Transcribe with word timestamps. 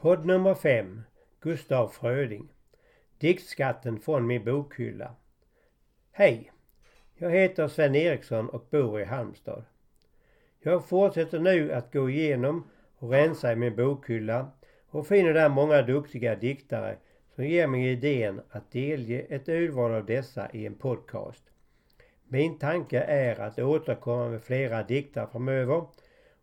Podd 0.00 0.26
nummer 0.26 0.54
5 0.54 1.02
Gustav 1.40 1.88
Fröding 1.88 2.48
Diktskatten 3.18 4.00
från 4.00 4.26
min 4.26 4.44
bokhylla 4.44 5.14
Hej! 6.12 6.52
Jag 7.14 7.30
heter 7.30 7.68
Sven 7.68 7.94
Eriksson 7.94 8.48
och 8.48 8.66
bor 8.70 9.00
i 9.00 9.04
Halmstad. 9.04 9.64
Jag 10.60 10.88
fortsätter 10.88 11.38
nu 11.38 11.72
att 11.72 11.92
gå 11.92 12.10
igenom 12.10 12.70
och 12.98 13.10
rensa 13.10 13.52
i 13.52 13.56
min 13.56 13.76
bokhylla 13.76 14.50
och 14.86 15.06
finner 15.06 15.34
där 15.34 15.48
många 15.48 15.82
duktiga 15.82 16.34
diktare 16.34 16.96
som 17.34 17.44
ger 17.44 17.66
mig 17.66 17.88
idén 17.88 18.40
att 18.50 18.72
delge 18.72 19.20
ett 19.20 19.48
urval 19.48 19.94
av 19.94 20.06
dessa 20.06 20.50
i 20.50 20.66
en 20.66 20.74
podcast. 20.74 21.44
Min 22.24 22.58
tanke 22.58 23.00
är 23.00 23.40
att 23.40 23.58
återkomma 23.58 24.28
med 24.28 24.42
flera 24.42 24.82
dikter 24.82 25.26
framöver 25.26 25.86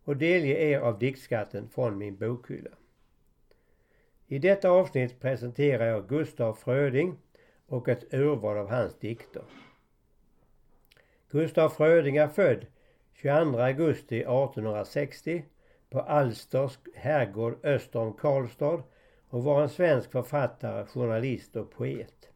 och 0.04 0.18
delge 0.18 0.58
er 0.58 0.80
av 0.80 1.00
diktskatten 1.00 1.70
från 1.70 1.98
min 1.98 2.16
bokhylla. 2.16 2.72
I 4.28 4.40
detta 4.40 4.70
avsnitt 4.70 5.20
presenterar 5.20 5.86
jag 5.86 6.08
Gustaf 6.08 6.60
Fröding 6.60 7.18
och 7.68 7.90
ett 7.90 8.14
urval 8.14 8.58
av 8.58 8.70
hans 8.70 9.00
dikter. 9.00 9.44
Gustaf 11.32 11.78
Fröding 11.78 12.18
är 12.18 12.28
född 12.28 12.66
22 13.14 13.60
augusti 13.60 14.18
1860 14.18 15.46
på 15.90 16.02
Alsters 16.02 16.80
herrgård 16.96 17.66
öster 17.66 18.00
om 18.00 18.14
Karlstad 18.14 18.84
och 19.30 19.44
var 19.44 19.64
en 19.64 19.70
svensk 19.70 20.12
författare, 20.12 20.86
journalist 20.86 21.56
och 21.56 21.72
poet. 21.72 22.30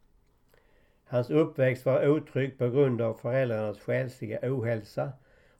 Hans 1.05 1.29
uppväxt 1.29 1.85
var 1.85 2.07
otrygg 2.07 2.57
på 2.57 2.69
grund 2.69 3.01
av 3.01 3.13
föräldrarnas 3.13 3.79
själsliga 3.79 4.39
ohälsa 4.43 5.11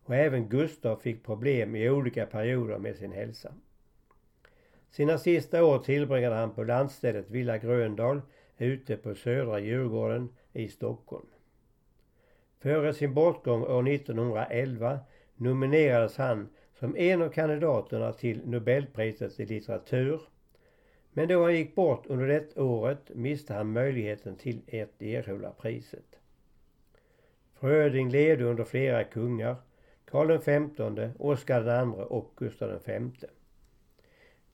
och 0.03 0.15
även 0.15 0.49
Gustav 0.49 0.95
fick 0.95 1.25
problem 1.25 1.75
i 1.75 1.89
olika 1.89 2.25
perioder 2.25 2.77
med 2.77 2.95
sin 2.95 3.11
hälsa. 3.11 3.53
Sina 4.91 5.17
sista 5.17 5.63
år 5.63 5.79
tillbringade 5.79 6.35
han 6.35 6.51
på 6.51 6.63
landstället 6.63 7.29
Villa 7.29 7.57
Gröndal 7.57 8.21
ute 8.57 8.97
på 8.97 9.15
södra 9.15 9.59
Djurgården 9.59 10.29
i 10.53 10.67
Stockholm. 10.67 11.27
Före 12.59 12.93
sin 12.93 13.13
bortgång 13.13 13.63
år 13.63 13.89
1911 13.89 14.99
nominerades 15.35 16.17
han 16.17 16.49
som 16.79 16.95
en 16.97 17.21
av 17.21 17.29
kandidaterna 17.29 18.13
till 18.13 18.47
Nobelpriset 18.47 19.39
i 19.39 19.45
litteratur. 19.45 20.21
Men 21.13 21.27
då 21.27 21.43
han 21.43 21.55
gick 21.55 21.75
bort 21.75 22.05
under 22.07 22.27
det 22.27 22.57
året 22.57 23.11
miste 23.13 23.53
han 23.53 23.71
möjligheten 23.71 24.35
till 24.35 24.57
att 24.67 25.01
erhålla 25.01 25.51
priset. 25.51 26.19
Fröding 27.59 28.09
levde 28.09 28.43
under 28.43 28.63
flera 28.63 29.03
kungar, 29.03 29.55
Karl 30.05 30.37
XV, 30.37 31.09
Oscar 31.19 31.83
II 31.83 32.03
och 32.07 32.33
Gustav 32.35 32.81
V. 32.85 33.01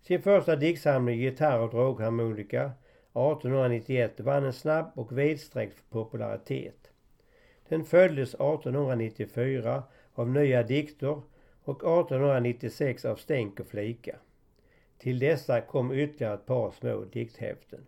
Sin 0.07 0.21
första 0.21 0.55
diktsamling 0.55 1.19
Gitarr 1.19 1.59
och 1.59 1.69
dragharmonika 1.69 2.63
1891 2.63 4.19
vann 4.19 4.45
en 4.45 4.53
snabb 4.53 4.91
och 4.95 5.17
vidsträckt 5.17 5.89
popularitet. 5.89 6.91
Den 7.69 7.83
följdes 7.83 8.33
1894 8.33 9.83
av 10.13 10.29
Nya 10.29 10.63
dikter 10.63 11.21
och 11.63 11.77
1896 11.77 13.05
av 13.05 13.15
Stänk 13.15 13.59
och 13.59 13.67
flika. 13.67 14.15
Till 14.97 15.19
dessa 15.19 15.61
kom 15.61 15.91
ytterligare 15.91 16.33
ett 16.33 16.45
par 16.45 16.71
små 16.71 17.05
dikthäften. 17.11 17.85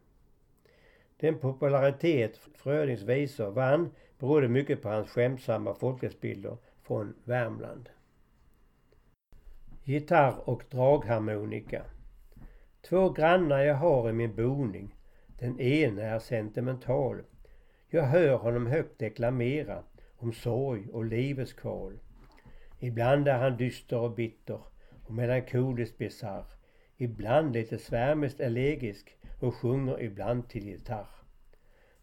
Den 1.17 1.39
popularitet 1.39 2.37
Frödings 2.55 3.01
visor 3.01 3.51
vann 3.51 3.91
berodde 4.19 4.47
mycket 4.47 4.81
på 4.81 4.89
hans 4.89 5.09
skämtsamma 5.09 5.73
folkhetsbilder 5.73 6.57
från 6.81 7.13
Värmland. 7.23 7.89
Gitarr 9.83 10.49
och 10.49 10.63
dragharmonika 10.69 11.83
Två 12.89 13.09
grannar 13.09 13.59
jag 13.59 13.75
har 13.75 14.09
i 14.09 14.13
min 14.13 14.35
boning. 14.35 14.95
Den 15.39 15.59
ene 15.59 16.03
är 16.03 16.19
sentimental. 16.19 17.21
Jag 17.89 18.03
hör 18.03 18.37
honom 18.37 18.67
högt 18.67 18.99
deklamera 18.99 19.83
om 20.17 20.33
sorg 20.33 20.87
och 20.91 21.05
livets 21.05 21.53
kval. 21.53 21.99
Ibland 22.79 23.27
är 23.27 23.37
han 23.37 23.57
dyster 23.57 23.97
och 23.97 24.15
bitter 24.15 24.59
och 25.05 25.13
melankoliskt 25.13 25.97
bisarr. 25.97 26.45
Ibland 26.97 27.53
lite 27.53 27.77
svärmiskt 27.77 28.39
elegisk 28.39 29.17
och 29.39 29.55
sjunger 29.55 30.01
ibland 30.01 30.49
till 30.49 30.67
gitarr. 30.67 31.09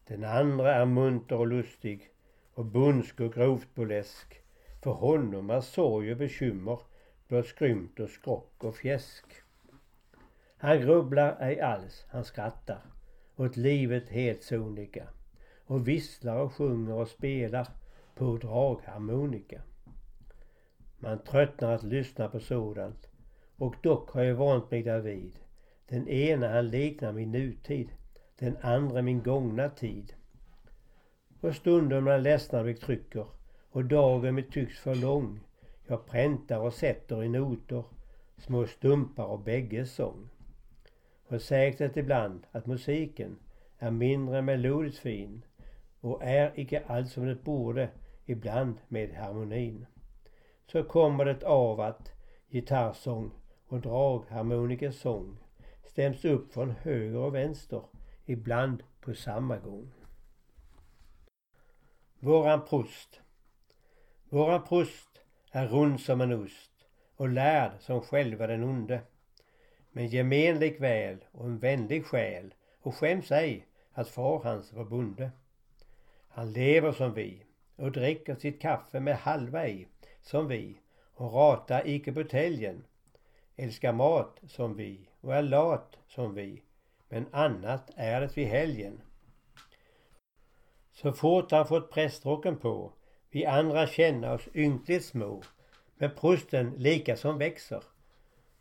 Den 0.06 0.25
andra 0.25 0.75
är 0.75 0.87
munter 0.87 1.37
och 1.37 1.47
lustig 1.47 2.11
och 2.55 2.65
bundsk 2.65 3.21
och 3.21 3.34
grovt 3.34 3.75
burlesk. 3.75 4.41
För 4.83 4.93
honom 4.93 5.50
är 5.50 5.61
sorg 5.61 6.12
och 6.12 6.19
bekymmer 6.19 6.78
blott 7.28 7.47
skrymt 7.47 8.00
och 8.00 8.11
skrock 8.11 8.65
och 8.65 8.77
fjäsk. 8.77 9.44
Han 10.56 10.81
grubblar 10.81 11.37
ej 11.41 11.60
alls, 11.60 12.06
han 12.09 12.25
skrattar 12.25 12.81
åt 13.37 13.56
livet 13.56 14.09
helt 14.09 14.42
sonika 14.42 15.09
och 15.66 15.88
visslar 15.88 16.37
och 16.37 16.53
sjunger 16.53 16.94
och 16.94 17.09
spelar 17.09 17.69
på 18.15 18.37
dragharmonika. 18.37 19.62
Man 20.98 21.19
tröttnar 21.19 21.75
att 21.75 21.82
lyssna 21.82 22.28
på 22.28 22.41
sådant 22.41 23.09
och 23.56 23.75
dock 23.82 24.10
har 24.10 24.22
jag 24.22 24.34
vant 24.34 24.70
mig 24.70 24.82
därvid. 24.82 25.38
Den 25.88 26.09
ena 26.09 26.48
han 26.48 26.69
liknar 26.69 27.12
min 27.12 27.32
nutid, 27.32 27.88
den 28.38 28.56
andra 28.60 29.03
min 29.03 29.22
gångna 29.22 29.69
tid. 29.69 30.14
Och 31.41 31.54
stunden 31.54 32.04
när 32.04 32.19
ledsnar 32.19 32.64
mig 32.64 32.75
trycker 32.75 33.26
och 33.70 33.84
dagen 33.84 34.34
mig 34.34 34.50
tycks 34.50 34.78
för 34.78 34.94
lång. 34.94 35.41
Jag 35.87 36.06
präntar 36.06 36.59
och 36.59 36.72
sätter 36.72 37.25
i 37.25 37.28
noter 37.28 37.84
små 38.38 38.66
stumpar 38.66 39.25
av 39.25 39.44
bägges 39.44 39.94
sång. 39.94 40.28
Och 41.29 41.43
säkert 41.43 41.97
ibland 41.97 42.47
att 42.53 42.67
musiken 42.67 43.39
är 43.79 43.91
mindre 43.91 44.43
melodiskt 44.43 44.99
fin 44.99 45.45
och 46.01 46.23
är 46.23 46.53
icke 46.55 46.83
alls 46.87 47.12
som 47.12 47.27
det 47.27 47.45
borde 47.45 47.89
ibland 48.27 48.77
med 48.89 49.15
harmonin. 49.15 49.87
Så 50.67 50.83
kommer 50.83 51.25
det 51.25 51.43
av 51.43 51.81
att 51.81 52.12
gitarrsång 52.49 53.31
och 53.67 53.81
dragharmonikers 53.81 54.95
sång 54.95 55.39
stäms 55.85 56.25
upp 56.25 56.53
från 56.53 56.71
höger 56.71 57.19
och 57.19 57.35
vänster 57.35 57.83
ibland 58.25 58.83
på 59.01 59.15
samma 59.15 59.59
gång. 59.59 59.93
Våran 62.19 62.65
prost. 62.65 63.21
Våran 64.29 64.65
prost 64.65 65.21
är 65.51 65.67
rund 65.67 66.01
som 66.01 66.21
en 66.21 66.33
ost 66.33 66.87
och 67.17 67.29
lärd 67.29 67.73
som 67.81 68.01
själva 68.01 68.47
den 68.47 68.65
onde 68.65 69.01
men 69.97 70.06
gemenlik 70.06 70.81
väl 70.81 71.25
och 71.32 71.47
en 71.47 71.59
vänlig 71.59 72.06
själ 72.06 72.55
och 72.81 72.94
skäms 72.94 73.31
ej 73.32 73.66
att 73.93 74.09
far 74.09 74.41
hans 74.44 74.72
var 74.72 74.84
bonde. 74.84 75.31
Han 76.28 76.53
lever 76.53 76.93
som 76.93 77.15
vi 77.15 77.43
och 77.77 77.93
dricker 77.93 78.34
sitt 78.34 78.60
kaffe 78.60 79.00
med 79.00 79.16
halva 79.16 79.69
i 79.69 79.87
som 80.22 80.49
vi 80.49 80.81
och 81.15 81.32
ratar 81.32 81.88
icke 81.88 82.12
buteljen. 82.12 82.84
Älskar 83.56 83.93
mat 83.93 84.41
som 84.47 84.77
vi 84.77 85.09
och 85.21 85.34
är 85.34 85.43
lat 85.43 85.97
som 86.06 86.34
vi 86.34 86.62
men 87.09 87.26
annat 87.31 87.91
är 87.97 88.21
det 88.21 88.37
vid 88.37 88.47
helgen. 88.47 89.00
Så 90.93 91.12
fort 91.12 91.50
han 91.50 91.66
fått 91.66 91.91
prästrocken 91.91 92.56
på 92.56 92.93
vi 93.31 93.47
andra 93.47 93.87
känna 93.87 94.32
oss 94.32 94.49
ynkligt 94.55 95.05
små 95.05 95.43
men 95.97 96.11
prosten 96.11 96.75
lika 96.76 97.16
som 97.16 97.38
växer. 97.38 97.82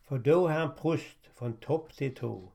För 0.07 0.17
då 0.17 0.47
är 0.47 0.53
han 0.53 0.75
prost 0.75 1.17
från 1.33 1.53
topp 1.53 1.93
till 1.93 2.15
tå. 2.15 2.51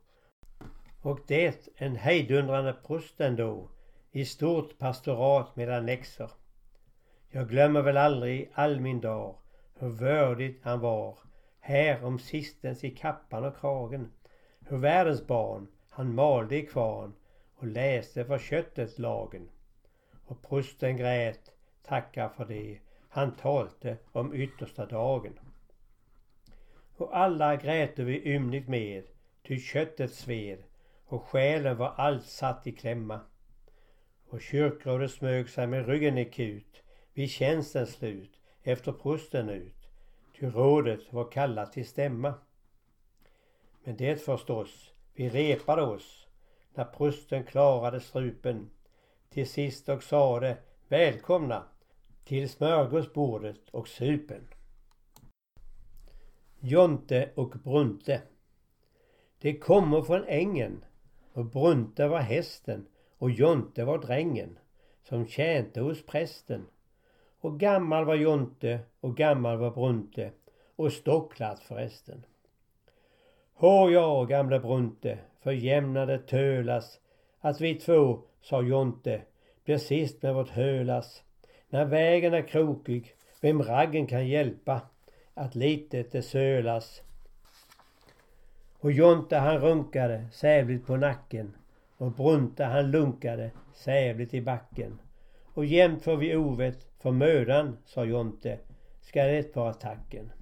Och 1.03 1.21
det 1.27 1.69
en 1.77 1.97
hejdundrande 1.97 2.73
prost 2.87 3.21
ändå 3.21 3.69
i 4.11 4.25
stort 4.25 4.79
pastorat 4.79 5.57
med 5.57 5.71
annexer. 5.71 6.31
Jag 7.31 7.49
glömmer 7.49 7.83
väl 7.83 7.97
aldrig 7.97 8.51
all 8.55 8.81
min 8.81 9.01
dag 9.01 9.37
hur 9.79 9.89
vördigt 9.89 10.65
han 10.65 10.81
var 10.81 11.19
här 11.61 12.05
om 12.05 12.19
sistens 12.19 12.85
i 12.85 12.91
kappan 12.91 13.45
och 13.45 13.57
kragen. 13.61 14.13
Hur 14.61 14.77
världens 14.77 15.27
barn 15.27 15.69
han 15.91 16.15
malde 16.15 16.57
i 16.57 16.67
kvarn 16.67 17.15
och 17.55 17.67
läste 17.67 18.25
för 18.25 18.39
köttet 18.39 18.99
lagen. 18.99 19.49
Och 20.27 20.43
prosten 20.43 20.97
grät, 20.97 21.53
tacka 21.83 22.29
för 22.29 22.45
det, 22.45 22.79
han 23.09 23.37
talte 23.37 23.97
om 24.13 24.35
yttersta 24.35 24.87
dagen 24.87 25.39
och 27.01 27.17
alla 27.17 27.57
gräte 27.57 28.05
vi 28.05 28.29
ymnigt 28.35 28.69
med, 28.69 29.05
ty 29.47 29.59
köttet 29.59 30.15
sved 30.15 30.59
och 31.07 31.23
själen 31.23 31.77
var 31.77 31.95
allt 31.97 32.27
satt 32.27 32.67
i 32.67 32.73
klämma. 32.73 33.21
Och 34.29 34.41
kyrkrådet 34.41 35.11
smög 35.11 35.49
sig 35.49 35.67
med 35.67 35.87
ryggen 35.87 36.19
i 36.19 36.25
kut 36.25 36.83
vid 37.13 37.31
tjänstens 37.31 37.91
slut 37.91 38.41
efter 38.63 38.93
prosten 38.93 39.49
ut, 39.49 39.89
ty 40.39 40.47
rådet 40.47 41.13
var 41.13 41.31
kallat 41.31 41.73
till 41.73 41.87
stämma. 41.87 42.35
Men 43.85 43.97
det 43.97 44.25
förstås, 44.25 44.93
vi 45.15 45.29
repade 45.29 45.83
oss 45.83 46.27
när 46.75 46.85
prosten 46.85 47.45
klarade 47.45 48.01
strupen 48.01 48.71
till 49.31 49.49
sist 49.49 49.89
och 49.89 50.03
sade 50.03 50.57
välkomna 50.89 51.63
till 52.25 52.49
smörgåsbordet 52.49 53.69
och 53.71 53.89
supen. 53.89 54.49
Jonte 56.61 57.31
och 57.35 57.51
Brunte. 57.65 58.23
Det 59.39 59.59
kommer 59.59 60.03
från 60.03 60.25
ängen 60.25 60.85
och 61.33 61.45
Brunte 61.45 62.09
var 62.09 62.19
hästen 62.19 62.87
och 63.19 63.31
Jonte 63.31 63.85
var 63.85 63.99
drängen 63.99 64.59
som 65.03 65.27
tjänte 65.27 65.81
hos 65.81 66.07
prästen. 66.07 66.67
Och 67.41 67.61
gammal 67.61 68.05
var 68.05 68.15
Jonte 68.15 68.81
och 69.01 69.17
gammal 69.17 69.59
var 69.59 69.71
Brunte 69.71 70.33
och 70.77 70.93
stocklatt 70.93 71.61
förresten. 71.61 72.25
Hå 73.55 73.91
ja, 73.91 74.25
gamle 74.25 74.61
Brunte, 74.61 75.19
förjämnade 75.41 76.19
tölas 76.19 77.01
att 77.41 77.61
vi 77.61 77.75
två, 77.75 78.23
sa 78.41 78.63
Jonte, 78.63 79.23
blir 79.65 79.79
sist 79.79 80.23
med 80.23 80.35
vårt 80.35 80.49
hölas. 80.49 81.23
När 81.69 81.85
vägen 81.85 82.35
är 82.35 82.49
krokig, 82.49 83.15
vem 83.41 83.63
raggen 83.63 84.07
kan 84.07 84.29
hjälpa 84.29 84.81
att 85.39 85.55
litet 85.55 86.13
det 86.13 86.23
sölas. 86.23 87.03
Och 88.81 88.93
Jonte 88.93 89.37
han 89.37 89.59
runkade 89.59 90.27
sävligt 90.33 90.87
på 90.87 90.97
nacken 90.97 91.57
och 91.97 92.13
Brunte 92.13 92.65
han 92.65 92.91
lunkade 92.91 93.51
sävligt 93.75 94.35
i 94.35 94.43
backen. 94.43 94.99
Och 95.45 95.65
jämt 95.65 96.03
får 96.03 96.17
vi 96.17 96.37
ovett 96.37 96.87
för 96.99 97.11
mödan, 97.11 97.77
sa 97.85 98.05
Jonte, 98.05 98.59
ska 99.01 99.23
det 99.23 99.57
vara 99.57 99.73
tacken. 99.73 100.33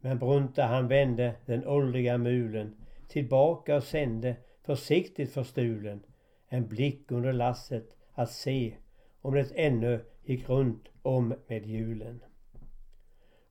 Men 0.00 0.18
Brunte 0.18 0.62
han 0.62 0.88
vände 0.88 1.34
den 1.46 1.66
åldriga 1.66 2.18
mulen 2.18 2.76
tillbaka 3.08 3.76
och 3.76 3.82
sände 3.82 4.36
försiktigt 4.62 5.32
för 5.32 5.42
stulen 5.42 6.02
en 6.48 6.68
blick 6.68 7.10
under 7.10 7.32
lasset 7.32 7.96
att 8.14 8.30
se 8.30 8.74
om 9.20 9.34
det 9.34 9.52
ännu 9.54 10.04
gick 10.24 10.48
runt 10.48 10.88
om 11.02 11.34
med 11.46 11.66
hjulen. 11.66 12.20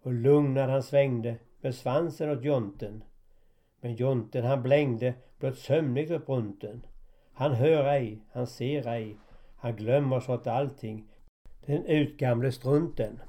Och 0.05 0.13
lugn 0.13 0.53
när 0.53 0.67
han 0.67 0.83
svängde 0.83 1.35
med 1.61 1.75
svansen 1.75 2.29
åt 2.29 2.43
jonten. 2.43 3.03
Men 3.81 3.95
jonten 3.95 4.45
han 4.45 4.63
blängde 4.63 5.13
blott 5.39 5.57
sömnigt 5.57 6.11
åt 6.11 6.25
brunten. 6.25 6.85
Han 7.33 7.53
hör 7.53 7.85
ej, 7.85 8.21
han 8.31 8.47
ser 8.47 8.87
ej, 8.87 9.17
han 9.55 9.75
glömmer 9.75 10.19
så 10.19 10.33
att 10.33 10.47
allting, 10.47 11.07
den 11.65 11.85
utgamle 11.85 12.51
strunten. 12.51 13.19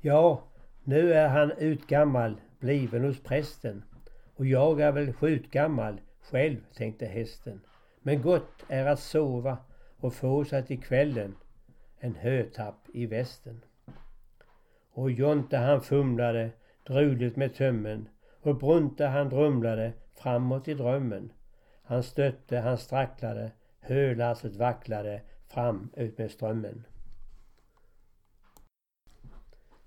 Ja, 0.00 0.42
nu 0.84 1.12
är 1.12 1.28
han 1.28 1.52
utgammal, 1.52 2.40
bliven 2.58 3.04
hos 3.04 3.22
prästen. 3.22 3.82
Och 4.34 4.46
jag 4.46 4.80
är 4.80 4.92
väl 4.92 5.12
skjutgammal 5.12 6.00
själv, 6.20 6.58
tänkte 6.74 7.06
hästen. 7.06 7.60
Men 8.02 8.22
gott 8.22 8.64
är 8.68 8.86
att 8.86 9.00
sova 9.00 9.58
och 9.96 10.14
få 10.14 10.44
sig 10.44 10.66
till 10.66 10.82
kvällen 10.82 11.36
en 11.98 12.14
hötapp 12.14 12.88
i 12.92 13.06
västen. 13.06 13.60
Och 14.98 15.10
Jonte 15.10 15.56
han 15.56 15.80
fumlade 15.80 16.50
druligt 16.86 17.36
med 17.36 17.54
tömmen 17.54 18.08
och 18.42 18.58
Brunte 18.58 19.06
han 19.06 19.28
drumlade 19.28 19.92
framåt 20.14 20.68
i 20.68 20.74
drömmen. 20.74 21.32
Han 21.82 22.02
stötte, 22.02 22.58
han 22.58 22.78
stracklade, 22.78 23.50
hölasset 23.80 24.56
vacklade 24.56 25.22
fram 25.48 25.90
ut 25.96 26.18
med 26.18 26.30
strömmen. 26.30 26.84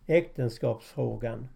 Äktenskapsfrågan. 0.06 1.48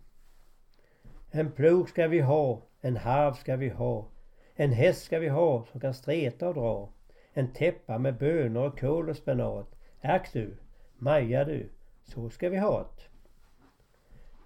En 1.31 1.51
plog 1.51 1.89
ska 1.89 2.07
vi 2.07 2.19
ha, 2.19 2.61
en 2.81 2.97
harv 2.97 3.33
ska 3.33 3.55
vi 3.55 3.69
ha, 3.69 4.11
en 4.55 4.71
häst 4.71 5.05
ska 5.05 5.19
vi 5.19 5.29
ha 5.29 5.65
som 5.65 5.79
kan 5.79 5.93
streta 5.93 6.47
och 6.47 6.53
dra, 6.53 6.93
en 7.33 7.53
täppa 7.53 7.97
med 7.97 8.17
bönor 8.17 8.67
och 8.67 8.79
kål 8.79 9.09
och 9.09 9.17
spenat. 9.17 9.75
Ack 10.01 10.33
du, 10.33 10.57
Maja 10.97 11.45
du, 11.45 11.69
så 12.03 12.29
ska 12.29 12.49
vi 12.49 12.57
ha't. 12.57 13.14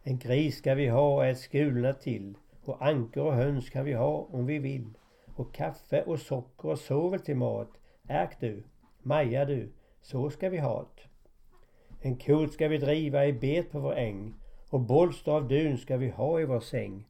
En 0.10 0.18
gris 0.18 0.58
ska 0.58 0.76
vi 0.76 0.88
ha 0.88 1.16
och 1.16 1.26
ett 1.26 1.38
skulorna 1.38 1.94
till 1.94 2.38
och 2.64 2.88
ankor 2.88 3.26
och 3.26 3.34
höns 3.34 3.70
kan 3.70 3.86
vi 3.86 3.94
ha 3.94 4.28
om 4.32 4.46
vi 4.46 4.60
vill. 4.60 4.98
Och 5.36 5.54
kaffe 5.54 6.04
och 6.04 6.20
socker 6.20 6.70
och 6.70 6.80
sovel 6.80 7.20
till 7.20 7.36
mat. 7.36 7.70
Ärk 8.08 8.40
du, 8.40 8.64
Maja 9.02 9.46
du, 9.46 9.72
så 10.02 10.30
ska 10.30 10.50
vi 10.50 10.58
ha't. 10.58 11.08
En 12.02 12.18
kot 12.18 12.54
ska 12.54 12.68
vi 12.68 12.78
driva 12.78 13.26
i 13.26 13.34
bet 13.34 13.72
på 13.72 13.80
vår 13.80 13.96
äng 13.96 14.34
och 14.70 14.80
bolster 14.80 15.32
av 15.32 15.48
dun 15.48 15.78
ska 15.78 15.98
vi 15.98 16.10
ha 16.10 16.40
i 16.40 16.46
vår 16.46 16.60
säng. 16.60 17.08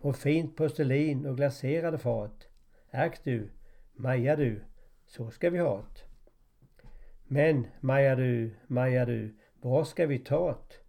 Och 0.00 0.16
fint 0.16 0.56
porslin 0.56 1.26
och 1.26 1.36
glaserade 1.36 1.98
fat. 1.98 2.48
Ärk 2.90 3.24
du, 3.24 3.50
Maja 3.94 4.36
du, 4.36 4.64
så 5.06 5.30
ska 5.30 5.50
vi 5.50 5.58
ha't. 5.58 6.04
Men 7.26 7.66
Maja 7.80 8.16
du, 8.16 8.54
Maja 8.66 9.04
du, 9.04 9.36
var 9.60 9.84
ska 9.84 10.06
vi 10.06 10.18
ta't? 10.18 10.79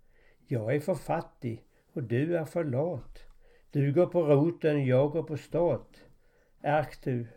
Jag 0.52 0.76
är 0.76 0.80
för 0.80 0.96
fattig 0.96 1.64
och 1.94 2.04
du 2.04 2.38
är 2.38 2.46
för 2.46 2.64
lat. 2.64 3.26
Du 3.72 3.94
går 3.94 4.06
på 4.06 4.24
roten, 4.24 4.86
jag 4.86 5.12
går 5.12 5.24
på 5.24 5.38
stat. 5.38 6.04
Ärk 6.62 7.04
du, 7.04 7.28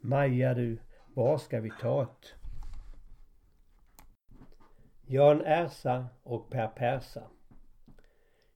Maja 0.00 0.54
du, 0.54 0.78
var 1.14 1.38
ska 1.38 1.60
vi 1.60 1.70
ta't? 1.70 2.34
Jan 5.06 5.40
Ersa 5.44 6.06
och 6.22 6.50
Per 6.50 6.68
Persa. 6.68 7.22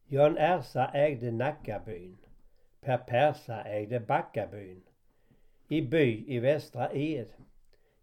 Jan 0.07 0.39
Ersa 0.39 0.91
ägde 0.95 1.31
Nackabyn. 1.31 2.19
Per 2.81 2.99
Persa 2.99 3.63
ägde 3.65 4.01
Backabyn. 4.01 4.83
I 5.69 5.83
by 5.83 6.25
i 6.35 6.39
Västra 6.39 6.93
Ed. 6.93 7.29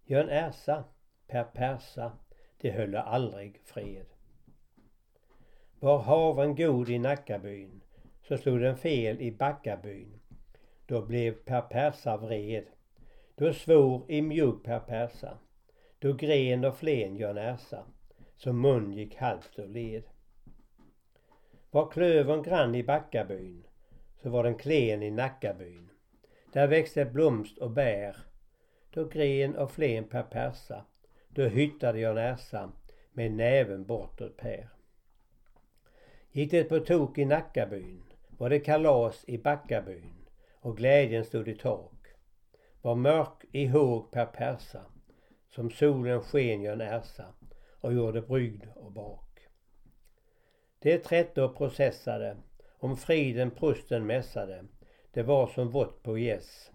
Jan 0.06 0.30
Ersa, 0.30 0.83
Per 1.27 1.44
Persa, 1.44 2.12
de 2.62 2.71
höll 2.71 2.95
aldrig 2.95 3.60
fred. 3.65 4.12
Var 5.83 6.00
haven 6.00 6.56
god 6.56 6.89
i 6.89 6.97
Nackabyn 6.97 7.81
så 8.27 8.38
slog 8.38 8.59
den 8.59 8.77
fel 8.77 9.21
i 9.21 9.31
Backabyn. 9.31 10.19
Då 10.85 11.01
blev 11.01 11.31
Per 11.31 11.62
Persa 11.62 12.18
vred. 12.18 12.65
Då 13.35 13.53
svor 13.53 14.12
i 14.12 14.21
mjugg 14.21 14.63
Per 14.63 14.80
Persa. 14.80 15.38
Då 16.00 16.13
gren 16.13 16.65
och 16.65 16.77
flen 16.77 17.18
Jan 17.18 17.38
Ersa 17.38 17.83
så 18.35 18.53
mun 18.53 18.94
gick 18.94 19.15
halvt 19.15 19.59
ur 19.59 19.68
led. 19.68 20.03
Var 21.71 21.91
klövern 21.91 22.44
grann 22.44 22.75
i 22.75 22.83
Backabyn 22.83 23.63
så 24.21 24.29
var 24.29 24.44
den 24.44 24.56
klen 24.56 25.03
i 25.03 25.12
Nackabyn. 25.12 25.89
Där 26.53 26.68
växte 26.68 27.06
blomst 27.06 27.57
och 27.57 27.71
bär. 27.71 28.18
Då 28.94 29.06
gren 29.06 29.56
och 29.56 29.71
flen 29.71 30.03
per 30.03 30.24
persa. 30.24 30.86
Då 31.29 31.44
hyttade 31.44 32.00
jag 32.00 32.15
näsa 32.15 32.71
med 33.13 33.31
näven 33.31 33.86
bortåt 33.86 34.38
Per. 34.38 34.72
Gick 36.35 36.51
det 36.51 36.63
på 36.63 36.80
tok 36.80 37.18
i 37.18 37.25
Nackabyn 37.25 38.03
var 38.38 38.50
det 38.50 38.59
kalas 38.59 39.24
i 39.27 39.38
Backabyn 39.38 40.13
och 40.53 40.77
glädjen 40.77 41.25
stod 41.25 41.47
i 41.47 41.56
tak. 41.56 42.07
Var 42.81 42.95
mörk 42.95 43.46
i 43.51 43.67
håg 43.67 44.12
per 44.12 44.25
persa 44.25 44.81
som 45.50 45.72
solen 45.72 46.22
sken 46.22 46.62
Jörn 46.62 46.81
Ersa 46.81 47.25
och 47.81 47.93
gjorde 47.93 48.22
brygd 48.22 48.65
och 48.75 48.91
bak. 48.91 49.39
Det 50.79 50.98
trätte 50.98 51.43
och 51.43 51.57
processade, 51.57 52.38
om 52.79 52.98
friden 52.98 53.51
prosten 53.51 54.05
mässade, 54.05 54.65
det 55.12 55.24
var 55.24 55.48
som 55.48 55.69
vått 55.69 56.03
på 56.03 56.17
gäss. 56.17 56.72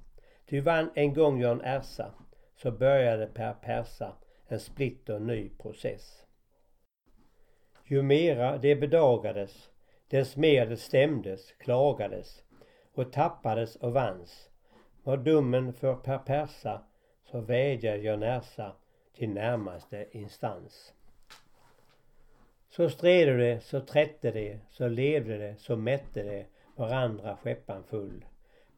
Ty 0.46 0.60
vann 0.60 0.90
en 0.94 1.14
gång 1.14 1.40
Jörn 1.40 1.60
Ersa, 1.60 2.14
så 2.56 2.70
började 2.70 3.26
Per 3.26 3.52
Persa 3.52 4.16
en 4.46 4.60
splitter 4.60 5.18
ny 5.18 5.48
process. 5.48 6.27
Ju 7.90 8.02
mera 8.02 8.58
det 8.58 8.76
bedagades, 8.76 9.70
dess 10.08 10.36
mer 10.36 10.66
det 10.66 10.76
stämdes, 10.76 11.52
klagades 11.52 12.42
och 12.92 13.12
tappades 13.12 13.76
och 13.76 13.92
vanns. 13.92 14.50
Var 15.02 15.16
domen 15.16 15.72
för 15.72 15.94
Per 15.94 16.18
Persa, 16.18 16.82
så 17.24 17.40
vädjade 17.40 17.98
Jan 17.98 18.22
Ersa 18.22 18.72
till 19.14 19.30
närmaste 19.30 20.06
instans. 20.12 20.94
Så 22.70 22.90
stred 22.90 23.38
det, 23.38 23.60
så 23.60 23.80
trätte 23.80 24.30
det, 24.30 24.58
så 24.70 24.88
levde 24.88 25.38
det, 25.38 25.56
så 25.58 25.76
mätte 25.76 26.22
det 26.22 26.46
varandra 26.76 27.36
skeppan 27.36 27.84
full. 27.84 28.24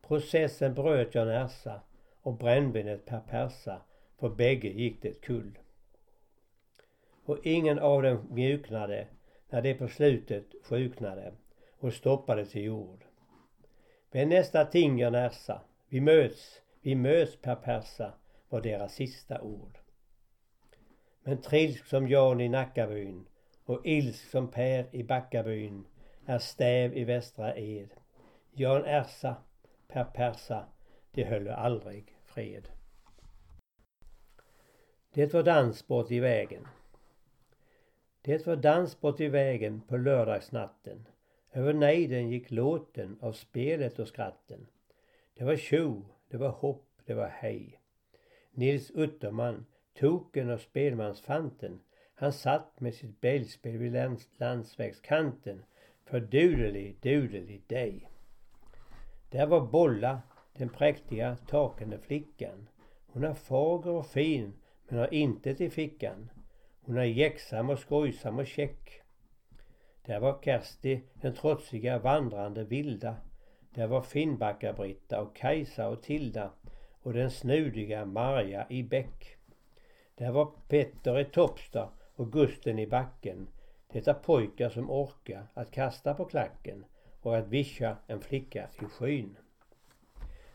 Processen 0.02 0.75
bröt 0.75 1.14
Jan 1.14 1.29
Ersa 1.29 1.81
och 2.23 2.35
brännvinet 2.35 3.07
per 3.07 3.21
persa, 3.21 3.83
för 4.19 4.29
bägge 4.29 4.69
gick 4.69 5.02
det 5.02 5.21
kull. 5.21 5.59
Och 7.30 7.46
ingen 7.46 7.78
av 7.78 8.02
dem 8.02 8.26
mjuknade 8.30 9.06
när 9.50 9.62
det 9.62 9.75
på 9.75 9.88
slutet 9.88 10.46
sjuknade 10.62 11.32
och 11.78 11.92
stoppade 11.94 12.46
till 12.46 12.64
jord. 12.64 13.04
Men 14.10 14.28
nästa 14.28 14.64
ting 14.64 14.99
gör 14.99 15.10
närsa. 15.10 15.60
vi 15.88 16.00
möts, 16.00 16.62
vi 16.80 16.94
möts 16.94 17.37
per 17.37 17.54
persa, 17.54 18.12
var 18.49 18.60
deras 18.60 18.94
sista 18.94 19.40
ord. 19.40 19.78
Men 21.22 21.40
trilsk 21.40 21.87
som 21.87 22.08
Jan 22.08 22.40
i 22.40 22.49
Nackabyn 22.49 23.28
och 23.64 23.87
ilsk 23.87 24.30
som 24.30 24.50
Per 24.50 24.94
i 24.94 25.02
Backabyn 25.04 25.87
är 26.26 26.38
stäv 26.38 26.96
i 26.96 27.04
Västra 27.04 27.56
Ed. 27.56 27.90
Jan 28.52 28.84
Ersa, 28.84 29.37
Per 29.88 30.04
Persa, 30.04 30.64
de 31.10 31.25
höll 31.25 31.49
aldrig 31.49 32.16
fred. 32.25 32.68
Det 35.14 35.34
var 35.34 35.42
dans 35.42 35.87
bort 35.87 36.10
i 36.10 36.20
vägen. 36.20 36.66
Det 38.23 38.47
var 38.47 38.57
dans 38.57 39.00
bort 39.00 39.21
i 39.21 39.29
vägen 39.29 39.81
på 39.81 39.97
lördagsnatten. 39.97 41.07
Över 41.53 41.73
nejden 41.73 42.29
gick 42.29 42.50
låten 42.50 43.19
av 43.21 43.33
spelet 43.33 43.99
och 43.99 44.09
skratten. 44.09 44.67
Det 45.35 45.45
var 45.45 45.57
tjo, 45.57 46.05
det 46.29 46.37
var 46.37 46.49
hopp, 46.49 46.89
det 47.05 47.15
var 47.15 47.29
hej. 47.29 47.81
Nils 48.50 48.91
Utterman, 48.91 49.67
token 49.95 50.50
och 50.50 50.61
spelmansfanten, 50.61 51.81
han 52.15 52.33
satt 52.33 52.81
med 52.81 52.95
sitt 52.95 53.21
bälgspel 53.21 53.77
vid 53.77 53.93
lands 53.93 54.29
landsvägskanten 54.37 55.62
för 56.05 56.21
dudeli, 56.21 56.97
dudeli 57.00 57.62
dig. 57.67 58.11
Där 59.31 59.47
var 59.47 59.61
Bolla, 59.61 60.23
den 60.53 60.69
präktiga 60.69 61.37
takande 61.37 61.99
flickan. 61.99 62.69
Hon 63.07 63.25
är 63.25 63.35
fager 63.35 63.91
och 63.91 64.07
fin 64.07 64.53
men 64.89 64.99
har 64.99 65.15
intet 65.15 65.61
i 65.61 65.71
fickan. 65.71 66.31
Hon 66.80 66.99
är 66.99 67.04
jäxsam 67.04 67.70
och 67.70 67.78
skojsam 67.78 68.38
och 68.38 68.46
käck. 68.46 69.00
Där 70.06 70.20
var 70.20 70.42
Kersti, 70.42 71.02
den 71.14 71.34
trotsiga 71.34 71.99
vandrande 71.99 72.64
vilda. 72.64 73.16
Där 73.75 73.87
var 73.87 74.02
Finnbacka-Britta 74.02 75.20
och 75.20 75.37
Kajsa 75.37 75.88
och 75.88 76.02
Tilda 76.02 76.50
och 77.02 77.12
den 77.12 77.30
snudiga 77.30 78.04
Marja 78.04 78.66
i 78.68 78.82
Bäck. 78.82 79.37
Där 80.14 80.30
var 80.30 80.52
Petter 80.68 81.18
i 81.18 81.25
Toppsta 81.25 81.88
och 82.14 82.32
Gusten 82.32 82.78
i 82.78 82.87
backen. 82.87 83.49
Det 83.92 84.08
är 84.08 84.14
pojkar 84.14 84.68
som 84.68 84.90
orkar 84.90 85.46
att 85.54 85.70
kasta 85.70 86.14
på 86.14 86.25
klacken 86.25 86.84
och 87.20 87.37
att 87.37 87.49
vischa 87.49 87.96
en 88.06 88.20
flicka 88.20 88.68
i 88.82 88.84
skyn. 88.84 89.37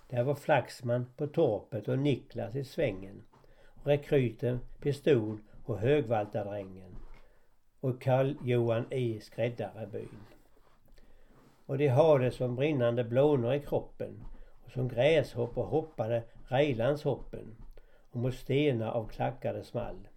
Där 0.09 0.23
var 0.23 0.35
Flaxman 0.35 1.05
på 1.17 1.27
torpet 1.27 1.87
och 1.87 1.99
Niklas 1.99 2.55
i 2.55 2.63
svängen. 2.63 3.23
Rekryten, 3.83 4.59
pistol 4.81 5.39
och 5.65 5.79
högvaltardrängen. 5.79 6.95
Och 7.79 8.01
Karl-Johan 8.01 8.93
i 8.93 9.19
skräddarebyn. 9.19 10.19
Och 11.65 11.77
de 11.77 11.87
hade 11.87 12.31
som 12.31 12.55
brinnande 12.55 13.03
blånor 13.03 13.53
i 13.53 13.59
kroppen 13.59 14.23
och 14.65 14.71
som 14.71 14.87
gräshoppor 14.87 15.63
hoppade 15.63 16.23
Rejlandshoppen 16.47 17.55
och 18.11 18.19
mot 18.19 18.33
stenar 18.33 18.91
av 18.91 19.07
klackade 19.07 19.63
small. 19.63 20.07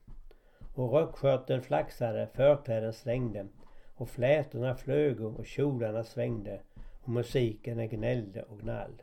Och 0.74 0.92
rockskörten 0.92 1.62
flaxade, 1.62 2.28
förkläden 2.34 2.92
slängde 2.92 3.46
och 3.94 4.08
flätorna 4.08 4.74
flög 4.74 5.20
och 5.20 5.46
kjolarna 5.46 6.04
svängde 6.04 6.60
och 7.02 7.08
musiken 7.08 7.88
gnällde 7.88 8.42
och 8.42 8.60
gnall. 8.60 9.02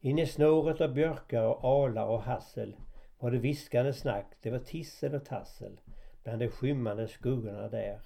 In 0.00 0.18
i 0.18 0.26
snåret 0.26 0.80
av 0.80 0.94
björkar 0.94 1.42
och 1.42 1.64
alar 1.64 2.06
och 2.06 2.22
hassel 2.22 2.76
var 3.20 3.30
det 3.30 3.38
viskande 3.38 3.92
snack, 3.92 4.26
det 4.42 4.50
var 4.50 4.58
tissel 4.58 5.14
och 5.14 5.24
tassel 5.24 5.80
bland 6.22 6.38
de 6.38 6.48
skymmande 6.48 7.08
skuggorna 7.08 7.68
där. 7.68 8.00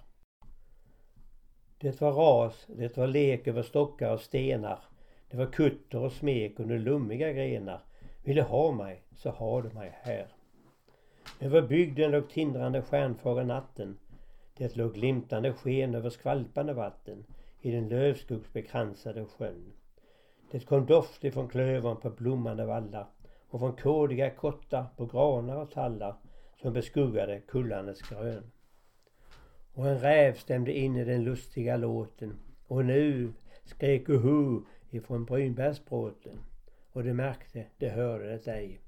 Det 1.78 2.00
var 2.00 2.12
ras, 2.12 2.66
det 2.66 2.96
var 2.96 3.06
lek 3.06 3.46
över 3.46 3.62
stockar 3.62 4.12
och 4.12 4.20
stenar. 4.20 4.78
Det 5.30 5.36
var 5.36 5.46
kutter 5.46 5.98
och 5.98 6.12
smek 6.12 6.60
under 6.60 6.78
lummiga 6.78 7.32
grenar. 7.32 7.80
Vill 8.24 8.36
du 8.36 8.42
ha 8.42 8.72
mig, 8.72 9.02
så 9.16 9.30
har 9.30 9.62
du 9.62 9.70
mig 9.70 9.98
här. 10.02 10.26
Över 11.40 11.62
bygden 11.62 12.10
låg 12.10 12.30
tindrande 12.30 12.82
stjärnfagra 12.82 13.44
natten. 13.44 13.98
Det 14.56 14.76
låg 14.76 14.94
glimtande 14.94 15.52
sken 15.52 15.94
över 15.94 16.10
skvalpande 16.10 16.72
vatten 16.72 17.24
i 17.60 17.70
den 17.70 17.88
lövskogsbekransade 17.88 19.24
sjön. 19.24 19.72
Det 20.50 20.66
kom 20.66 20.86
doft 20.86 21.24
ifrån 21.24 21.48
klövern 21.48 21.96
på 21.96 22.10
blommande 22.10 22.66
vallar 22.66 23.06
och 23.54 23.60
från 23.60 23.76
kådiga 23.76 24.30
kottar 24.30 24.86
på 24.96 25.06
granar 25.06 25.56
och 25.56 25.70
tallar 25.70 26.16
som 26.62 26.72
beskuggade 26.72 27.40
kullarnas 27.40 28.02
grön. 28.02 28.50
Och 29.74 29.88
en 29.88 29.98
räv 29.98 30.34
stämde 30.34 30.72
in 30.72 30.96
i 30.96 31.04
den 31.04 31.24
lustiga 31.24 31.76
låten 31.76 32.38
och 32.66 32.84
nu 32.84 33.32
skrek 33.64 34.08
uhu 34.08 34.60
ifrån 34.90 35.24
brynbärsbråten 35.24 36.38
och 36.92 37.04
de 37.04 37.14
märkte, 37.14 37.66
de 37.78 37.88
hörde 37.88 38.24
det 38.24 38.52
ej. 38.52 38.80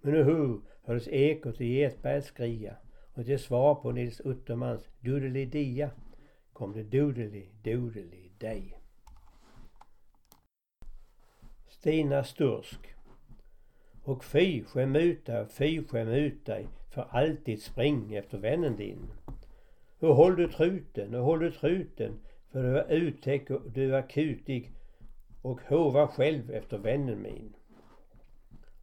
Men 0.00 0.14
uhu 0.14 0.60
hördes 0.82 1.08
ekot 1.08 1.60
i 1.60 1.66
Getbergs 1.66 2.26
skria 2.26 2.76
och 3.14 3.24
till 3.24 3.38
svar 3.38 3.74
på 3.74 3.92
Nils 3.92 4.20
Uttermans 4.20 4.88
dudeli-dia 5.00 5.90
kom 6.52 6.72
det 6.72 6.82
dudeli-dudeli-dej. 6.82 8.78
Stina 11.68 12.24
Stursk 12.24 12.92
och 14.04 14.24
fy 14.24 14.64
skäm 14.64 14.96
ut 14.96 15.26
dig, 15.26 15.46
fy 15.46 15.84
skäm 15.84 16.08
ut 16.08 16.46
dig 16.46 16.68
för 16.90 17.06
alltid 17.10 17.62
spring 17.62 18.14
efter 18.14 18.38
vännen 18.38 18.76
din. 18.76 19.10
Och 19.98 20.16
håll 20.16 20.36
du 20.36 20.48
truten, 20.48 21.14
och 21.14 21.24
håll 21.24 21.38
du 21.38 21.50
truten 21.50 22.20
för 22.52 22.62
du 22.62 22.78
är 22.78 22.90
uttäck 22.90 23.50
och 23.50 23.70
du 23.70 23.96
är 23.96 24.02
kutig 24.02 24.72
och 25.42 25.60
hova 25.68 26.06
själv 26.06 26.50
efter 26.50 26.78
vännen 26.78 27.22
min. 27.22 27.52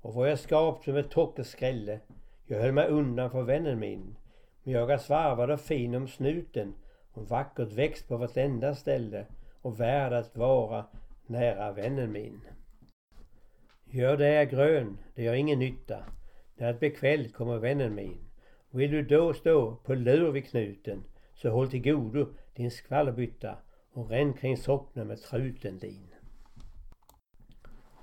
Och 0.01 0.13
var 0.13 0.27
jag 0.27 0.39
skapt 0.39 0.83
som 0.83 0.95
ett 0.95 1.45
skrälle, 1.47 1.99
jag 2.45 2.61
höll 2.61 2.71
mig 2.71 2.87
undan 2.87 3.31
för 3.31 3.41
vännen 3.41 3.79
min. 3.79 4.15
Men 4.63 4.73
jag 4.73 4.91
är 4.91 4.97
svarvad 4.97 5.51
och 5.51 5.61
fin 5.61 5.95
om 5.95 6.07
snuten 6.07 6.75
och 7.11 7.29
vackert 7.29 7.71
växt 7.71 8.07
på 8.07 8.17
vartenda 8.17 8.75
ställe 8.75 9.25
och 9.61 9.79
värd 9.79 10.13
att 10.13 10.37
vara 10.37 10.85
nära 11.27 11.71
vännen 11.71 12.11
min. 12.11 12.41
Gör 13.91 14.17
det 14.17 14.27
är 14.27 14.45
grön, 14.45 14.97
det 15.15 15.23
gör 15.23 15.33
ingen 15.33 15.59
nytta. 15.59 16.03
När 16.55 16.73
det 16.73 16.79
blir 16.79 16.89
kväll 16.89 17.29
kommer 17.29 17.57
vännen 17.57 17.95
min. 17.95 18.17
Vill 18.71 18.91
du 18.91 19.01
då 19.03 19.33
stå 19.33 19.75
på 19.75 19.93
lur 19.93 20.31
vid 20.31 20.45
knuten 20.49 21.03
så 21.33 21.49
håll 21.49 21.69
till 21.69 21.81
godo 21.81 22.27
din 22.53 22.71
skvallerbytta 22.71 23.57
och 23.91 24.09
ränn 24.09 24.33
kring 24.33 24.57
socknen 24.57 25.07
med 25.07 25.21
truten 25.21 25.79
din. 25.79 26.07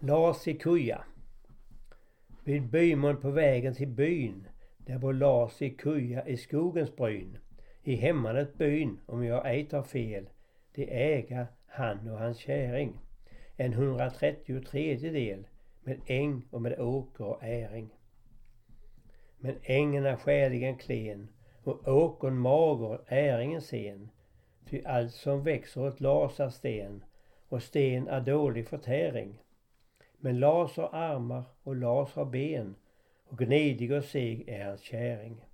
Lars 0.01 0.49
i 0.49 0.55
kuja. 0.55 1.05
Vid 2.45 2.63
Bymon 2.63 3.21
på 3.21 3.31
vägen 3.31 3.75
till 3.75 3.89
byn 3.89 4.49
där 4.79 4.99
bor 4.99 5.13
Lars 5.13 5.63
i 5.63 5.71
kuja 5.71 6.27
i 6.27 6.37
skogens 6.37 6.97
bryn. 6.97 7.39
I 7.83 7.95
hemmanet 7.95 8.59
byn, 8.59 8.99
om 9.07 9.25
jag 9.25 9.51
ej 9.51 9.65
tar 9.65 9.83
fel, 9.83 10.29
det 10.75 11.15
äga 11.15 11.47
han 11.67 12.11
och 12.11 12.19
hans 12.19 12.39
käring. 12.39 12.93
En 13.57 13.73
133 13.73 14.97
del 14.97 15.47
med 15.87 16.01
äng 16.07 16.43
och 16.51 16.63
med 16.63 16.81
åker 16.81 17.25
och 17.25 17.43
äring. 17.43 17.91
Men 19.39 19.59
ängen 19.63 20.07
är 20.07 20.17
skäligen 20.17 20.77
klen 20.77 21.29
och 21.63 21.89
åkern 21.89 22.37
mager, 22.37 23.01
äringen 23.07 23.61
sen. 23.61 24.11
Ty 24.71 24.83
allt 24.85 25.13
som 25.13 25.43
växer 25.43 25.87
åt 25.87 26.01
Lars 26.01 26.41
är 26.41 26.49
sten 26.49 27.05
och 27.49 27.63
sten 27.63 28.09
är 28.09 28.21
dålig 28.21 28.69
förtäring. 28.69 29.43
Men 30.17 30.41
Lars 30.41 30.77
har 30.77 30.91
armar 30.93 31.45
och 31.63 31.77
Lars 31.77 32.15
har 32.15 32.25
ben 32.25 32.75
och 33.25 33.39
gnidig 33.39 33.93
och 33.93 34.05
seg 34.05 34.49
är 34.49 34.65
hans 34.65 34.81
käring. 34.81 35.45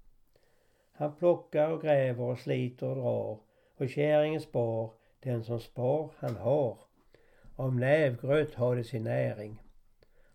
Han 0.92 1.16
plockar 1.16 1.68
och 1.68 1.82
gräver 1.82 2.24
och 2.24 2.38
sliter 2.38 2.86
och 2.86 2.96
drar 2.96 3.38
och 3.76 3.88
käringen 3.88 4.40
spar 4.40 4.90
den 5.20 5.44
som 5.44 5.60
spar 5.60 6.10
han 6.16 6.36
har. 6.36 6.78
Av 7.56 7.74
nävgröt 7.74 8.54
har 8.54 8.76
det 8.76 8.84
sin 8.84 9.04
näring. 9.04 9.61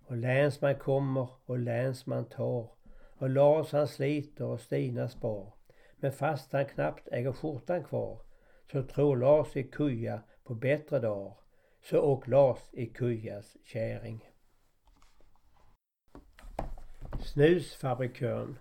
Och 0.07 0.17
länsman 0.17 0.75
kommer 0.75 1.29
och 1.45 1.59
länsman 1.59 2.25
tar 2.25 2.71
och 3.17 3.29
Lars 3.29 3.71
han 3.71 3.87
sliter 3.87 4.45
och 4.45 4.61
Stina 4.61 5.09
spar. 5.09 5.53
Men 5.99 6.11
fast 6.11 6.53
han 6.53 6.65
knappt 6.65 7.07
äger 7.11 7.31
skjortan 7.31 7.83
kvar 7.83 8.21
så 8.71 8.83
tror 8.83 9.17
Lars 9.17 9.55
i 9.55 9.63
kuja 9.63 10.21
på 10.43 10.55
bättre 10.55 10.99
dagar. 10.99 11.33
Så 11.81 11.99
åk 12.01 12.27
Lars 12.27 12.59
i 12.71 12.85
kujas 12.85 13.57
käring. 13.63 14.29
Snusfabrikören. 17.19 18.57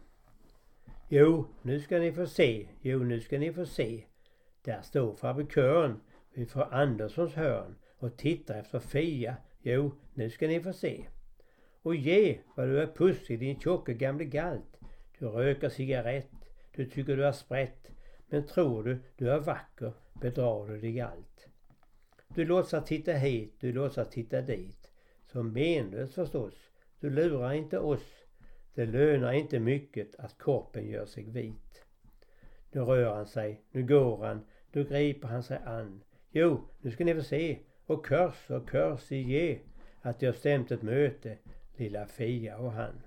Jo, 1.08 1.46
nu 1.62 1.80
ska 1.80 1.98
ni 1.98 2.12
få 2.12 2.26
se. 2.26 2.68
Jo, 2.80 2.98
nu 2.98 3.20
ska 3.20 3.38
ni 3.38 3.52
få 3.52 3.66
se. 3.66 4.04
Där 4.62 4.82
står 4.82 5.14
fabrikören 5.14 6.00
vid 6.34 6.50
fru 6.50 6.62
Anderssons 6.62 7.34
hörn 7.34 7.76
och 7.98 8.16
tittar 8.16 8.58
efter 8.58 8.78
Fia. 8.78 9.36
Jo, 9.62 9.92
nu 10.14 10.30
ska 10.30 10.48
ni 10.48 10.60
få 10.60 10.72
se. 10.72 11.06
Och 11.86 11.96
ge 11.96 12.38
vad 12.54 12.68
du 12.68 12.80
är 12.80 12.86
pussig 12.86 13.38
din 13.38 13.60
tjocke 13.60 13.94
gamle 13.94 14.24
galt. 14.24 14.78
Du 15.18 15.26
röker 15.26 15.68
cigarett, 15.68 16.30
du 16.76 16.86
tycker 16.86 17.16
du 17.16 17.26
är 17.26 17.32
sprätt. 17.32 17.90
Men 18.28 18.46
tror 18.46 18.84
du 18.84 18.98
du 19.16 19.30
är 19.30 19.40
vacker 19.40 19.92
bedrar 20.20 20.68
du 20.68 20.80
dig 20.80 21.00
allt. 21.00 21.48
Du 22.34 22.44
låtsas 22.44 22.84
titta 22.84 23.12
hit, 23.12 23.54
du 23.60 23.72
låtsas 23.72 24.10
titta 24.10 24.40
dit. 24.40 24.92
Så 25.32 25.42
menlöst 25.42 26.14
förstås. 26.14 26.54
Du 27.00 27.10
lurar 27.10 27.52
inte 27.52 27.78
oss. 27.78 28.24
Det 28.74 28.86
lönar 28.86 29.32
inte 29.32 29.58
mycket 29.58 30.14
att 30.18 30.38
korpen 30.38 30.88
gör 30.88 31.06
sig 31.06 31.24
vit. 31.24 31.84
Nu 32.70 32.80
rör 32.80 33.14
han 33.14 33.26
sig, 33.26 33.62
nu 33.70 33.82
går 33.82 34.24
han, 34.24 34.46
nu 34.72 34.84
griper 34.84 35.28
han 35.28 35.42
sig 35.42 35.58
an. 35.64 36.02
Jo, 36.30 36.68
nu 36.80 36.90
ska 36.90 37.04
ni 37.04 37.14
få 37.14 37.22
se 37.22 37.58
och 37.86 38.06
körs 38.08 38.50
och 38.50 38.70
körs 38.70 39.12
i 39.12 39.16
ge 39.16 39.58
att 40.00 40.22
jag 40.22 40.34
stämt 40.34 40.70
ett 40.70 40.82
möte 40.82 41.38
lilla 41.78 42.06
Fia 42.06 42.56
och 42.56 42.72
han. 42.72 43.02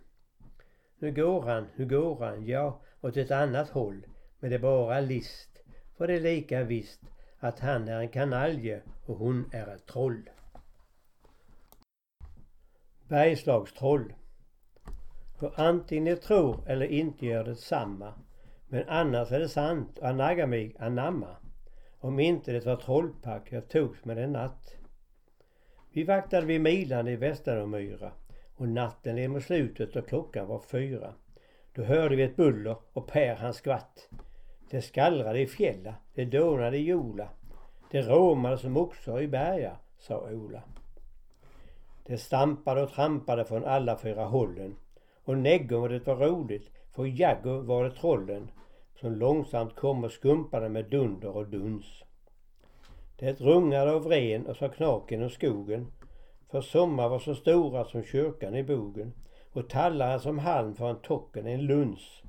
Nu 1.00 1.12
går 1.12 1.42
han, 1.42 1.68
nu 1.76 1.86
går 1.86 2.26
han, 2.26 2.46
ja, 2.46 2.82
åt 3.02 3.18
ett 3.18 3.32
annat 3.32 3.70
håll. 3.70 4.06
Men 4.40 4.50
det 4.50 4.56
är 4.56 4.60
bara 4.60 5.00
list. 5.00 5.50
För 5.98 6.08
det 6.08 6.14
är 6.14 6.20
lika 6.20 6.64
visst 6.64 7.02
att 7.40 7.60
han 7.60 7.88
är 7.88 8.00
en 8.00 8.10
kanalje 8.10 8.82
och 9.06 9.16
hon 9.16 9.50
är 9.54 9.68
ett 9.68 9.86
troll. 9.86 10.30
Bergslagstroll. 13.08 14.14
För 15.40 15.54
antingen 15.56 16.04
ni 16.04 16.16
tror 16.16 16.70
eller 16.70 16.86
inte 16.86 17.26
gör 17.26 17.44
det 17.44 17.56
samma. 17.56 18.14
Men 18.68 18.90
annars 18.90 19.32
är 19.32 19.40
det 19.40 19.50
sant 19.50 19.98
och 19.98 20.08
anagga 20.08 20.48
mig 20.48 20.76
anamma. 20.80 21.36
Om 22.00 22.20
inte 22.20 22.52
det 22.52 22.66
var 22.66 22.76
trollpack 22.76 23.52
jag 23.52 23.70
togs 23.70 24.06
med 24.06 24.18
en 24.18 24.32
natt. 24.32 24.76
Vi 25.92 26.04
vaktade 26.04 26.46
vid 26.46 26.62
Milan 26.62 27.08
i 27.08 27.16
Västeromyra 27.16 28.12
och 28.60 28.68
natten 28.68 29.16
led 29.16 29.30
mot 29.30 29.44
slutet 29.44 29.96
och 29.96 30.08
klockan 30.08 30.48
var 30.48 30.60
fyra. 30.60 31.14
Då 31.74 31.84
hörde 31.84 32.16
vi 32.16 32.24
ett 32.24 32.36
buller 32.36 32.76
och 32.94 33.08
Per 33.08 33.36
han 33.36 33.54
skvatt. 33.54 34.10
Det 34.70 34.82
skallrade 34.82 35.40
i 35.40 35.48
fjälla, 35.48 35.96
det 36.14 36.26
dånade 36.26 36.78
i 36.78 36.84
jola. 36.84 37.30
Det 37.92 38.02
råmade 38.02 38.58
som 38.58 38.78
oxar 38.78 39.22
i 39.22 39.28
berga, 39.28 39.76
sa 39.98 40.30
Ola. 40.32 40.62
Det 42.06 42.18
stampade 42.18 42.82
och 42.84 42.92
trampade 42.92 43.46
från 43.46 43.66
alla 43.66 43.98
fyra 43.98 44.26
hållen. 44.26 44.76
Och 45.24 45.38
Neggo 45.38 45.88
det 45.88 46.08
var 46.08 46.16
roligt, 46.16 46.70
för 46.92 47.06
Jaggo 47.06 47.62
var 47.62 47.84
det 47.84 47.92
trollen 47.92 48.52
som 48.96 49.16
långsamt 49.16 49.76
kom 49.76 50.04
och 50.04 50.12
skumpade 50.12 50.70
med 50.70 50.86
dunder 50.86 51.38
och 51.38 51.48
duns. 51.48 52.04
Det 53.20 53.42
rungade 53.42 53.92
av 53.92 54.06
ren 54.08 54.48
och 54.48 54.58
sa 54.58 54.70
knak 54.70 55.12
genom 55.12 55.30
skogen. 55.30 55.88
För 56.52 56.62
sommar 56.62 57.10
var 57.10 57.20
så 57.20 57.36
stora 57.36 57.86
som 57.86 58.04
kyrkan 58.04 58.56
i 58.56 58.64
bogen 58.64 59.14
och 59.54 59.70
tallarna 59.70 60.20
som 60.20 60.40
halm 60.40 60.76
för 60.76 60.90
en 60.90 61.00
tocken 61.00 61.48
en 61.48 61.66
luns. 61.66 62.22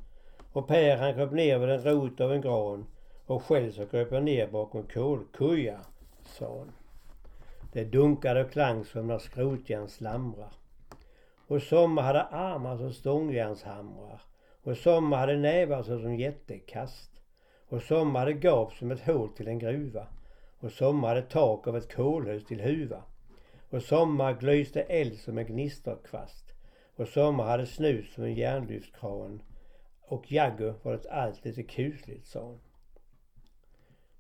Och 0.53 0.69
Per 0.69 0.97
han 0.97 1.15
kröp 1.15 1.33
ner 1.33 1.59
vid 1.59 1.71
en 1.71 1.83
rot 1.85 2.21
av 2.21 2.33
en 2.33 2.41
gran 2.41 2.87
och 3.27 3.43
själv 3.43 3.73
så 3.73 3.87
kröp 3.87 4.13
jag 4.13 4.23
ner 4.23 4.47
bakom 4.47 4.83
kolkuja, 4.83 5.81
sa 6.25 6.59
han. 6.59 6.73
Det 7.73 7.85
dunkade 7.85 8.45
och 8.45 8.51
klang 8.51 8.85
som 8.85 9.07
när 9.07 9.19
skrotjärn 9.19 9.89
slamrar. 9.89 10.53
Och 11.47 11.63
Sommar 11.63 12.03
hade 12.03 12.23
armar 12.23 12.77
som 12.77 12.93
stångjärnshamrar. 12.93 14.23
Och 14.63 14.77
Sommar 14.77 15.19
hade 15.19 15.37
nävar 15.37 15.83
som 15.83 16.17
jättekast. 16.17 17.11
Och 17.69 17.83
Sommar 17.83 18.21
hade 18.21 18.33
gap 18.33 18.73
som 18.73 18.91
ett 18.91 19.07
hål 19.07 19.29
till 19.29 19.49
en 19.49 19.59
gruva. 19.59 20.07
Och 20.61 20.73
Sommar 20.73 21.09
hade 21.09 21.23
tak 21.23 21.67
av 21.67 21.77
ett 21.77 21.95
kolhus 21.95 22.45
till 22.45 22.61
huva. 22.61 23.03
Och 23.71 23.83
Sommar 23.83 24.33
glyste 24.41 24.83
eld 24.83 25.19
som 25.19 25.39
en 25.39 25.47
gnisterkvast. 25.47 26.53
Och 26.97 27.09
Sommar 27.09 27.45
hade 27.45 27.67
snus 27.67 28.15
som 28.15 28.25
en 28.25 28.35
järnlyftkran. 28.35 29.43
Och 30.01 30.33
jagger 30.33 30.75
var 30.83 30.93
det 30.93 31.11
allt 31.11 31.45
lite 31.45 31.63
kusligt, 31.63 32.27
sa 32.27 32.41
hon. 32.41 32.61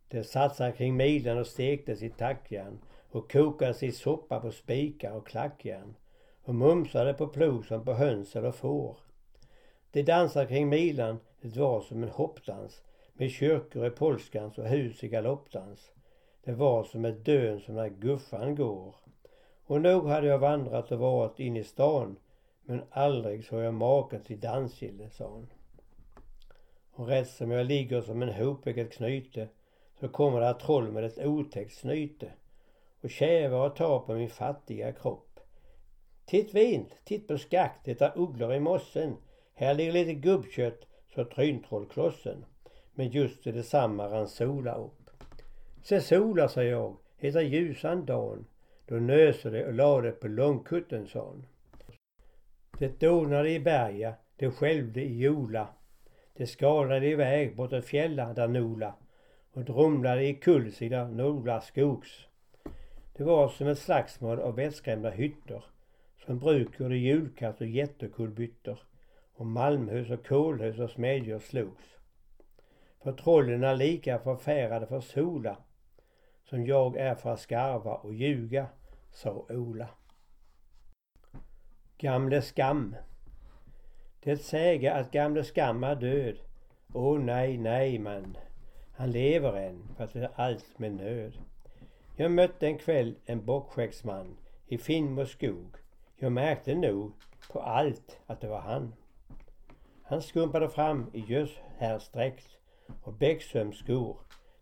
Det 0.09 0.25
satsade 0.25 0.73
kring 0.73 0.97
milen 0.97 1.39
och 1.39 1.47
stektes 1.47 2.03
i 2.03 2.11
tackjärn 2.11 2.79
och 3.11 3.33
kokades 3.33 3.83
i 3.83 3.93
soppa 3.93 4.41
på 4.41 4.51
spikar 4.51 5.13
och 5.13 5.27
klackjärn 5.27 5.95
och 6.43 6.55
mumsade 6.55 7.15
på 7.15 7.27
plog 7.27 7.67
som 7.67 7.85
på 7.85 7.93
höns 7.93 8.37
eller 8.37 8.53
får. 8.53 8.97
De 9.91 10.03
dansade 10.03 10.47
kring 10.47 10.69
milan, 10.69 11.21
det 11.41 11.57
var 11.57 11.81
som 11.81 12.03
en 12.03 12.09
hoppdans 12.09 12.83
med 13.13 13.31
kyrkor 13.31 13.87
i 13.87 13.91
polskans 13.91 14.59
och 14.59 14.69
hus 14.69 15.05
i 15.05 15.09
galoppdans. 15.09 15.93
Det 16.45 16.53
var 16.53 16.85
som 16.85 17.05
ett 17.05 17.25
dön 17.25 17.61
som 17.61 17.75
när 17.75 17.89
guffan 17.89 18.55
går. 18.55 18.95
Och 19.71 19.81
nog 19.81 20.09
hade 20.09 20.27
jag 20.27 20.39
vandrat 20.39 20.93
och 20.93 20.99
varit 20.99 21.41
in 21.41 21.57
i 21.57 21.65
stan 21.65 22.17
men 22.65 22.83
aldrig 22.91 23.45
såg 23.45 23.63
jag 23.63 23.75
maken 23.75 24.23
till 24.23 24.41
dansgille, 24.41 25.11
sa 25.11 25.29
hon. 25.29 25.47
Och 26.93 27.07
rätt 27.07 27.29
som 27.29 27.51
jag 27.51 27.67
ligger 27.67 28.01
som 28.01 28.23
en 28.23 28.35
hopeget 28.35 28.93
knyte 28.93 29.49
så 30.01 30.09
kommer 30.09 30.41
det 30.41 30.55
troll 30.55 30.93
med 30.93 31.05
ett 31.05 31.19
otäckt 31.19 31.75
snyte 31.75 32.33
och 33.01 33.11
kävar 33.11 33.67
och 33.67 33.77
tar 33.77 33.99
på 33.99 34.15
min 34.15 34.31
fattiga 34.31 34.93
kropp. 34.93 35.41
Titt 36.25 36.55
vint, 36.55 36.97
titt 37.05 37.29
på 37.29 37.39
skakt, 37.39 37.85
det 37.85 38.01
är 38.01 38.19
ugglor 38.19 38.55
i 38.55 38.61
mossen. 38.61 39.17
Här 39.55 39.75
ligger 39.75 39.93
lite 39.93 40.15
gubbkött, 40.15 40.87
så 41.15 41.25
tryntrollklossen. 41.25 42.45
Men 42.95 43.09
just 43.09 43.47
i 43.47 43.53
detsamma 43.53 44.09
rann 44.09 44.29
sola 44.29 44.75
upp. 44.75 45.11
Se 45.83 46.01
sola, 46.01 46.49
sa 46.49 46.63
jag, 46.63 46.97
heter 47.17 47.41
ljusan 47.41 48.05
dan. 48.05 48.47
Då 48.91 48.97
nöser 48.97 49.51
det 49.51 49.67
och 49.67 49.75
lade 49.75 50.11
på 50.13 50.29
långkutten, 50.29 51.07
sa 51.07 51.21
hon. 51.21 51.47
Det 52.79 53.01
dånade 53.01 53.51
i 53.51 53.61
berga, 53.61 54.15
det 54.37 54.51
skälvde 54.51 55.01
i 55.01 55.19
jola. 55.19 55.69
Det 56.37 56.47
skalade 56.47 57.07
iväg 57.07 57.57
bortåt 57.57 57.85
fjällan 57.85 58.35
där 58.35 58.49
Nola 58.49 58.95
och 59.53 59.65
drumlade 59.65 60.25
i 60.25 60.35
kullsida 60.35 61.09
Nola 61.09 61.61
skogs. 61.61 62.27
Det 63.17 63.25
var 63.25 63.49
som 63.49 63.67
ett 63.67 63.79
slagsmål 63.79 64.41
av 64.41 64.55
vettskrämda 64.55 65.11
hytter 65.11 65.65
som 66.25 66.39
bruk 66.39 66.81
gjorde 66.81 66.97
julkatt 66.97 67.61
och 67.61 67.67
jättekullbyttor. 67.67 68.79
och 69.35 69.47
malmhus 69.47 70.11
och 70.11 70.27
kolhus 70.27 70.79
och 70.79 70.91
smedjor 70.91 71.39
slogs. 71.39 71.85
För 73.03 73.13
trollen 73.13 73.65
är 73.65 73.77
lika 73.77 74.19
förfärade 74.19 74.87
för 74.87 75.01
sola 75.01 75.57
som 76.45 76.67
jag 76.67 76.97
är 76.97 77.15
för 77.15 77.33
att 77.33 77.41
skarva 77.41 77.95
och 77.95 78.15
ljuga, 78.15 78.67
sa 79.13 79.47
Ola. 79.49 79.89
Gamle 81.99 82.43
skam. 82.43 82.97
Det 84.21 84.37
säger 84.37 84.95
att 84.95 85.11
gamle 85.11 85.45
skam 85.45 85.85
är 85.85 85.95
död. 85.95 86.39
Åh 86.93 87.19
nej, 87.19 87.59
nej 87.59 87.99
man. 87.99 88.37
Han 88.93 89.11
lever 89.11 89.53
än, 89.53 89.89
fast 89.97 90.13
det 90.13 90.21
är 90.21 90.31
allt 90.35 90.79
med 90.79 90.93
nöd. 90.93 91.39
Jag 92.17 92.31
mötte 92.31 92.67
en 92.67 92.79
kväll 92.79 93.15
en 93.27 93.45
bockskäggsman 93.45 94.37
i 94.67 94.79
Finnmo 94.79 95.27
skog. 95.27 95.77
Jag 96.17 96.33
märkte 96.33 96.75
nog 96.75 97.13
på 97.53 97.61
allt 97.61 98.21
att 98.27 98.41
det 98.41 98.49
var 98.49 98.61
han. 98.61 98.95
Han 100.03 100.23
skumpade 100.23 100.69
fram 100.69 101.11
i 101.13 101.21
göshärsdräkt 101.21 102.49
och 103.03 103.13
bäcksömsskor. 103.13 104.17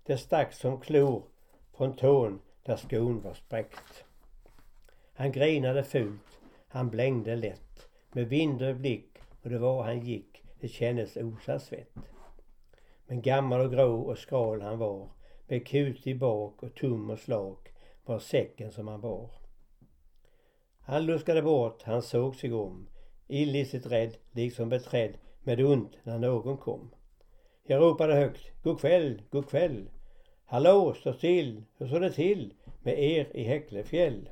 Det 0.06 0.18
stack 0.18 0.52
som 0.52 0.80
klor 0.80 1.22
från 1.76 1.96
tån 1.96 2.40
där 2.62 2.76
skon 2.76 3.20
var 3.20 3.34
spräckt. 3.34 4.04
Han 5.18 5.33
grinade 5.33 5.85
fult, 5.85 6.40
han 6.68 6.90
blängde 6.90 7.37
lätt 7.37 7.88
med 8.12 8.28
vind 8.28 8.76
blick 8.76 9.18
och 9.42 9.50
det 9.50 9.59
var 9.59 9.83
han 9.83 10.00
gick, 10.00 10.42
det 10.61 10.68
kändes 10.68 11.16
osa 11.16 11.59
svett. 11.59 11.94
Men 13.07 13.22
gammal 13.22 13.61
och 13.61 13.72
grå 13.72 14.00
och 14.00 14.18
skral 14.18 14.62
han 14.62 14.78
var 14.78 15.09
med 15.46 15.66
kut 15.66 16.07
i 16.07 16.14
bak 16.14 16.62
och 16.62 16.74
tum 16.74 17.11
och 17.11 17.18
slak 17.18 17.68
var 18.04 18.18
säcken 18.18 18.72
som 18.72 18.88
han 18.88 19.00
bar. 19.00 19.31
Han 20.81 21.07
luskade 21.07 21.42
bort, 21.42 21.83
han 21.83 22.02
såg 22.02 22.37
sig 22.37 22.52
om, 22.52 22.88
illistigt 23.26 23.87
rädd, 23.87 24.16
liksom 24.33 24.68
beträdd 24.68 25.18
med 25.42 25.61
ont 25.61 25.98
när 26.02 26.18
någon 26.18 26.57
kom. 26.57 26.90
Jag 27.66 27.83
ropade 27.83 28.14
högt, 28.14 28.62
god 28.62 28.81
kväll, 28.81 29.22
god 29.31 29.48
kväll. 29.48 29.90
Hallå, 30.44 30.94
stå 30.94 31.12
still, 31.12 31.62
hur 31.76 31.87
står 31.87 32.00
det 32.00 32.12
till 32.12 32.54
med 32.83 32.98
er 32.98 33.37
i 33.37 33.44
Häcklefjäll? 33.44 34.28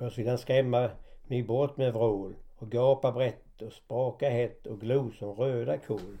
Först 0.00 0.18
vill 0.18 0.28
han 0.28 0.38
skrämma 0.38 0.90
mig 1.26 1.42
bort 1.42 1.76
med 1.76 1.92
vrål 1.92 2.34
och 2.56 2.70
gapa 2.70 3.12
brett 3.12 3.62
och 3.62 3.72
spraka 3.72 4.30
hett 4.30 4.66
och 4.66 4.80
glo 4.80 5.10
som 5.10 5.32
röda 5.32 5.78
kol. 5.78 6.18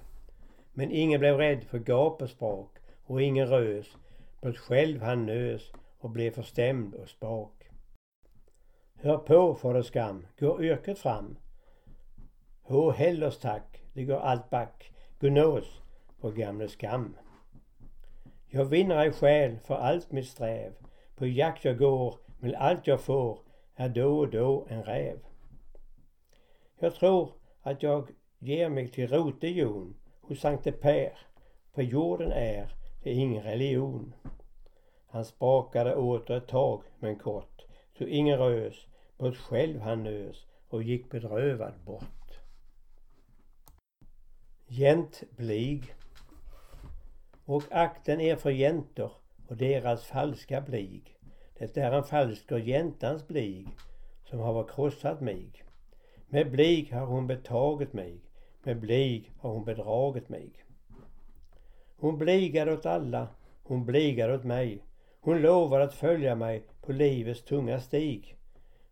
Men 0.72 0.90
ingen 0.90 1.20
blev 1.20 1.36
rädd 1.36 1.64
för 1.64 1.78
gap 1.78 2.22
och 2.22 2.30
sprak 2.30 2.70
och 3.06 3.22
ingen 3.22 3.46
rös, 3.48 3.96
blott 4.40 4.58
själv 4.58 5.02
han 5.02 5.26
nös 5.26 5.72
och 5.98 6.10
blev 6.10 6.30
förstämd 6.30 6.94
och 6.94 7.08
spak. 7.08 7.70
Hör 8.94 9.18
på, 9.18 9.54
fader 9.54 9.82
skam, 9.82 10.26
går 10.38 10.64
yrket 10.64 10.98
fram. 10.98 11.36
Hå 12.62 12.90
hellers 12.90 13.38
tack, 13.38 13.82
det 13.92 14.04
går 14.04 14.18
allt 14.18 14.50
back, 14.50 14.92
gunås 15.18 15.82
på 16.20 16.30
gamle 16.30 16.68
skam. 16.68 17.16
Jag 18.46 18.64
vinner 18.64 18.98
ej 18.98 19.12
själ 19.12 19.58
för 19.58 19.74
allt 19.74 20.12
mitt 20.12 20.28
sträv, 20.28 20.72
på 21.16 21.26
jakt 21.26 21.64
jag 21.64 21.78
går, 21.78 22.18
med 22.38 22.54
allt 22.54 22.86
jag 22.86 23.00
får 23.00 23.49
är 23.74 23.88
då 23.88 24.18
och 24.18 24.30
då 24.30 24.66
en 24.70 24.82
räv. 24.82 25.18
Jag 26.78 26.94
tror 26.94 27.32
att 27.62 27.82
jag 27.82 28.10
ger 28.38 28.68
mig 28.68 28.88
till 28.88 29.08
rotejon 29.08 29.96
hos 30.20 30.40
Sankte 30.40 30.72
Per, 30.72 31.18
för 31.74 31.82
jorden 31.82 32.32
är 32.32 32.74
det 33.02 33.12
ingen 33.12 33.42
religion. 33.42 34.14
Han 35.06 35.24
sprakade 35.24 35.96
åter 35.96 36.36
ett 36.36 36.48
tag 36.48 36.82
men 36.98 37.18
kort, 37.18 37.62
så 37.98 38.04
ingen 38.04 38.38
rös, 38.38 38.86
mot 39.18 39.36
själv 39.36 39.80
han 39.80 40.02
nös 40.02 40.46
och 40.68 40.82
gick 40.82 41.10
bedrövad 41.10 41.74
bort. 41.84 42.40
Gent 44.66 45.22
blig. 45.36 45.94
Och 47.44 47.64
akten 47.70 48.20
er 48.20 48.36
för 48.36 48.50
jäntor 48.50 49.12
och 49.48 49.56
deras 49.56 50.04
falska 50.04 50.60
blig. 50.60 51.19
Det 51.60 51.76
är 51.76 51.92
en 51.92 52.04
falsk 52.04 52.52
och 52.52 52.60
jäntans 52.60 53.28
blig 53.28 53.68
som 54.24 54.38
har 54.38 54.64
krossat 54.64 55.20
mig. 55.20 55.52
Med 56.28 56.50
blig 56.50 56.92
har 56.92 57.06
hon 57.06 57.26
betagit 57.26 57.92
mig, 57.92 58.20
med 58.62 58.80
blig 58.80 59.32
har 59.38 59.50
hon 59.50 59.64
bedragit 59.64 60.28
mig. 60.28 60.50
Hon 61.96 62.18
bligade 62.18 62.72
åt 62.72 62.86
alla, 62.86 63.28
hon 63.62 63.84
bligade 63.84 64.34
åt 64.34 64.44
mig. 64.44 64.84
Hon 65.20 65.42
lovade 65.42 65.84
att 65.84 65.94
följa 65.94 66.34
mig 66.34 66.64
på 66.80 66.92
livets 66.92 67.44
tunga 67.44 67.80
stig. 67.80 68.36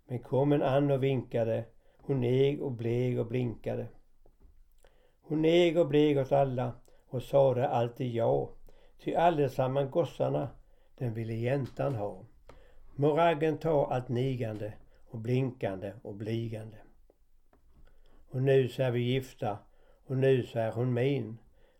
Men 0.07 0.19
kom 0.19 0.53
en 0.53 0.63
ann 0.63 0.91
och 0.91 1.03
vinkade. 1.03 1.65
Hon 1.99 2.21
neg 2.21 2.63
och 2.63 2.73
bleg 2.73 3.19
och 3.19 3.27
blinkade. 3.27 3.87
Hon 5.23 5.43
neg 5.43 5.79
och 5.79 5.89
bleg 5.89 6.19
åt 6.19 6.33
alla 6.33 6.73
och 7.09 7.23
sade 7.23 7.69
alltid 7.69 8.15
ja. 8.15 8.51
Ty 9.05 9.15
allesamman 9.15 9.91
gossarna, 9.91 10.49
den 10.99 11.15
ville 11.15 11.35
jäntan 11.35 11.95
ha. 11.95 12.28
Moraggen 13.01 13.59
tar 13.59 13.87
allt 13.87 14.09
nigande 14.09 14.73
och 15.11 15.19
blinkande 15.19 15.93
och 16.03 16.15
bligande. 16.15 16.77
Och 18.29 18.43
nu 18.43 18.69
så 18.69 18.83
är 18.83 18.91
vi 18.91 19.01
gifta 19.01 19.59
och 20.07 20.17
nu 20.17 20.43
så 20.43 20.59
är 20.59 20.73
hon 20.73 20.95
min. 20.95 21.39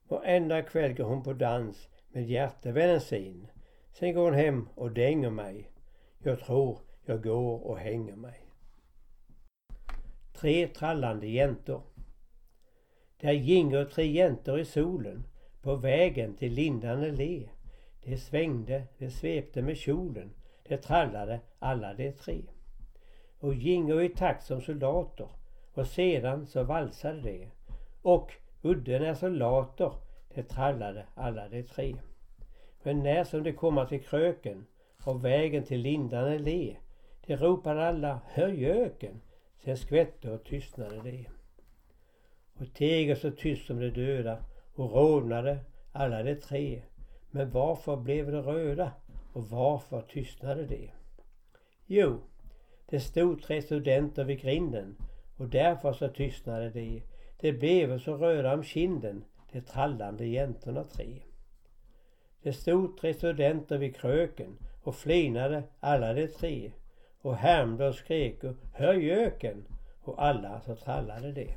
Varenda 0.09 0.63
kväll 0.63 0.95
går 0.95 1.05
hon 1.05 1.23
på 1.23 1.33
dans 1.33 1.89
med 2.09 2.29
hjärtevännen 2.29 3.01
sin. 3.01 3.47
Sen 3.93 4.15
går 4.15 4.25
hon 4.25 4.35
hem 4.35 4.69
och 4.75 4.91
dänger 4.91 5.31
mig. 5.31 5.71
Jag 6.19 6.41
tror 6.41 6.79
jag 7.05 7.23
går 7.23 7.67
och 7.67 7.79
hänger 7.79 8.17
mig. 8.17 8.41
Tre 10.33 10.69
trallande 10.69 11.27
jäntor. 11.27 11.83
Där 13.21 13.33
gingo 13.33 13.85
tre 13.85 14.07
jäntor 14.07 14.61
i 14.61 14.65
solen 14.65 15.25
på 15.63 15.77
vägen 15.77 16.37
till 16.37 16.53
lindande 16.53 17.11
le. 17.11 17.49
Det 18.05 18.17
svängde, 18.17 18.83
det 18.99 19.11
svepte 19.11 19.63
med 19.63 19.77
kjolen, 19.77 20.35
det 20.69 20.77
trallade 20.77 21.41
alla 21.59 21.95
de 21.95 22.13
tre. 22.13 22.43
Och 23.41 23.55
gingo 23.55 24.01
i 24.01 24.09
takt 24.09 24.47
som 24.47 24.61
soldater 24.61 25.29
och 25.75 25.87
sedan 25.87 26.47
så 26.47 26.63
valsade 26.63 27.21
de. 27.21 27.51
Och 28.03 28.33
udden 28.63 29.03
är 29.03 29.15
soldater, 29.15 29.93
det 30.35 30.43
trallade 30.43 31.07
alla 31.15 31.49
de 31.49 31.63
tre. 31.63 31.97
Men 32.83 33.03
när 33.03 33.25
som 33.25 33.43
de 33.43 33.53
komma 33.53 33.87
till 33.87 34.03
kröken 34.03 34.67
och 35.05 35.25
vägen 35.25 35.65
till 35.65 35.81
lindande 35.81 36.39
le, 36.39 36.77
De 37.27 37.37
ropade 37.37 37.89
alla 37.89 38.21
hör 38.27 38.49
göken, 38.49 39.21
sen 39.65 39.77
skvätte 39.77 40.31
och 40.31 40.45
tystnade 40.45 41.01
de. 41.03 41.29
Och 42.59 42.75
teger 42.75 43.15
så 43.15 43.31
tyst 43.31 43.67
som 43.67 43.81
de 43.81 43.91
döda 43.91 44.39
och 44.75 44.93
rodnade 44.93 45.59
alla 45.93 46.23
de 46.23 46.35
tre. 46.35 46.83
Men 47.31 47.51
varför 47.51 47.97
blev 47.97 48.33
de 48.33 48.43
röda 48.43 48.93
och 49.33 49.49
varför 49.51 50.01
tystnade 50.01 50.67
de? 50.67 50.91
Jo, 51.87 52.21
det 52.87 53.01
stod 53.01 53.43
tre 53.43 53.63
studenter 53.63 54.25
vid 54.25 54.41
grinden 54.41 54.97
och 55.37 55.49
därför 55.49 55.93
så 55.93 56.09
tystnade 56.09 56.71
de. 56.71 57.03
De 57.41 57.53
blev 57.53 57.99
så 57.99 58.17
röda 58.17 58.55
om 58.55 58.63
kinden, 58.63 59.25
de 59.53 59.61
trallande 59.61 60.27
jäntorna 60.27 60.85
tre. 60.85 61.23
Det 62.43 62.53
stod 62.53 62.99
tre 62.99 63.15
studenter 63.15 63.79
vid 63.79 63.97
kröken 63.97 64.59
och 64.83 64.95
flinade 64.95 65.63
alla 65.81 66.15
de 66.15 66.29
tre 66.29 66.73
och 67.21 67.37
härmde 67.37 67.89
och 67.89 67.95
skrek 67.95 68.45
och 68.45 68.55
hör 68.73 68.95
göken 68.95 69.65
och 70.03 70.23
alla 70.25 70.61
så 70.61 70.77
trallade 70.77 71.33
det. 71.33 71.55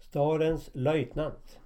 Stadens 0.00 0.70
löjtnant. 0.72 1.61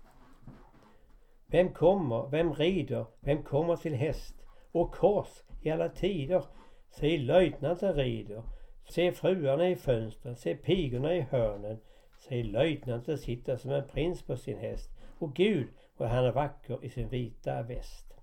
Vem 1.46 1.72
kommer, 1.72 2.28
vem 2.30 2.52
rider, 2.52 3.04
vem 3.20 3.42
kommer 3.42 3.76
till 3.76 3.94
häst 3.94 4.34
och 4.72 4.94
kors 4.94 5.42
i 5.62 5.70
alla 5.70 5.88
tider? 5.88 6.44
Se 6.90 7.18
löjtnanten 7.18 7.94
rider, 7.94 8.42
se 8.88 9.12
fruarna 9.12 9.68
i 9.68 9.76
fönstren, 9.76 10.36
se 10.36 10.54
pigorna 10.54 11.14
i 11.14 11.20
hörnen. 11.20 11.78
Se 12.18 12.42
löjtnanten 12.42 13.18
sitta 13.18 13.58
som 13.58 13.70
en 13.70 13.88
prins 13.88 14.22
på 14.22 14.36
sin 14.36 14.58
häst. 14.58 14.90
Och 15.18 15.34
Gud, 15.34 15.68
vad 15.96 16.08
han 16.08 16.24
är 16.24 16.32
vacker 16.32 16.84
i 16.84 16.90
sin 16.90 17.08
vita 17.08 17.62
väst. 17.62 18.14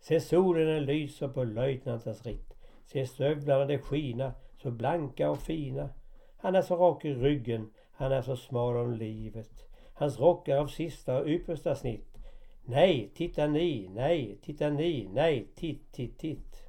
Se 0.00 0.20
solen 0.20 0.84
lyser 0.84 1.28
på 1.28 1.44
löjtnantens 1.44 2.26
ritt. 2.26 2.54
Se 2.86 3.06
stövlarna 3.06 3.64
de 3.64 3.78
skina 3.78 4.32
så 4.56 4.70
blanka 4.70 5.30
och 5.30 5.38
fina. 5.38 5.90
Han 6.36 6.54
är 6.54 6.62
så 6.62 6.76
rak 6.76 7.04
i 7.04 7.14
ryggen, 7.14 7.70
han 7.92 8.12
är 8.12 8.22
så 8.22 8.36
smal 8.36 8.76
om 8.76 8.92
livet. 8.92 9.69
Hans 10.00 10.20
rock 10.20 10.48
är 10.48 10.56
av 10.56 10.66
sista 10.66 11.18
och 11.18 11.28
yppersta 11.28 11.74
snitt. 11.74 12.18
Nej, 12.64 13.10
titta 13.14 13.46
ni, 13.46 13.88
nej, 13.94 14.38
titta 14.42 14.70
ni, 14.70 15.08
nej, 15.12 15.46
titt, 15.54 15.92
titt, 15.92 16.18
titt. 16.18 16.68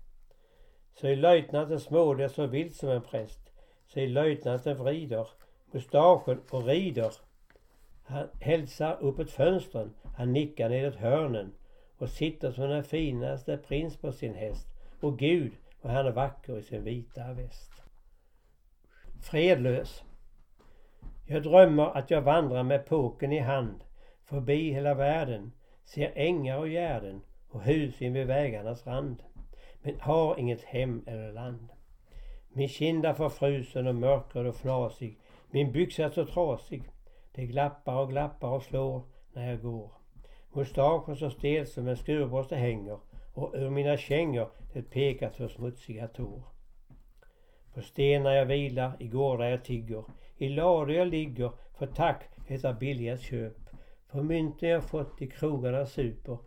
Så 0.94 1.08
är 1.08 1.15
löjtnanten 1.15 1.80
småler 1.80 2.28
så 2.28 2.48
vilt 2.48 2.76
som 2.76 2.89
en 2.89 3.02
präst. 3.02 3.52
Så 3.88 4.00
är 4.00 4.08
löjtnanten 4.08 4.78
vrider 4.78 5.28
mustaschen 5.72 6.41
och 6.50 6.65
rider. 6.65 7.12
Han 8.04 8.28
hälsar 8.41 8.98
uppåt 9.02 9.32
fönstren, 9.32 9.94
han 10.17 10.34
nickar 10.34 10.70
nedåt 10.70 10.96
hörnen 10.96 11.54
och 11.98 12.10
sitter 12.10 12.52
som 12.52 12.70
den 12.70 12.84
finaste 12.84 13.58
prins 13.58 13.98
på 13.98 14.12
sin 14.12 14.34
häst. 14.34 14.67
Och 15.00 15.20
Gud, 15.20 15.52
vad 15.82 15.94
han 15.94 16.08
är 16.08 16.12
vacker 16.12 16.58
i 16.58 16.63
sin 16.63 16.84
vita 16.84 17.34
väst. 17.34 17.72
Fredlös. 19.22 20.04
Jag 21.32 21.44
drömmer 21.44 21.98
att 21.98 22.12
jag 22.12 22.22
vandrar 22.22 22.63
med 22.63 22.86
påken 22.86 23.32
i 23.32 23.39
hand 23.39 23.84
förbi 24.26 24.74
hela 24.74 24.94
världen, 24.94 25.52
ser 25.84 26.12
ängar 26.15 26.58
och 26.58 26.70
gärden 26.70 27.22
och 27.50 27.62
hus 27.62 28.02
invid 28.02 28.28
vägarnas 28.28 28.88
rand, 28.88 29.24
men 29.82 30.00
har 30.00 30.39
inget 30.39 30.63
hem 30.63 31.04
eller 31.08 31.34
land. 31.34 31.70
Min 32.50 32.67
kind 32.67 33.06
är 33.06 33.13
förfrusen 33.13 33.88
och 33.88 33.96
mörkröd 33.96 34.48
och 34.48 34.56
fnasig, 34.56 35.20
min 35.52 35.72
byxa 35.72 36.06
är 36.06 36.10
så 36.10 36.26
trasig, 36.26 36.84
det 37.32 37.46
glappar 37.46 38.02
och 38.02 38.10
glappar 38.10 38.50
och 38.50 38.63
slår 38.63 39.04
när 39.34 39.50
jag 39.50 39.62
går. 39.62 39.91
Mustaschen 40.54 41.15
så 41.15 41.30
stel 41.30 41.67
som 41.67 41.88
en 41.88 41.98
skurborste 41.98 42.56
hänger 42.56 43.00
och 43.34 43.54
ur 43.56 43.70
mina 43.70 43.98
kängor 43.98 44.50
det 44.74 44.82
pekar 44.82 45.30
två 45.30 45.48
smutsiga 45.48 46.08
tår. 46.08 46.44
På 47.74 47.82
stenar 47.82 48.32
jag 48.32 48.46
vilar, 48.46 48.91
i 49.00 49.08
gårdar 49.08 49.46
jag 49.46 49.63
tigger, 49.63 50.04
i 50.41 50.49
lador 50.49 50.91
jag 50.91 51.08
ligger, 51.08 51.51
för 51.77 51.86
tack 51.86 52.23
heter 52.47 52.73
billigast 52.73 53.23
köp. 53.23 53.58
För 54.08 54.23
mynten 54.23 54.69
jag 54.69 54.84
fått 54.84 55.21
i 55.21 55.27
krogarna 55.27 55.86
super, 55.86 56.38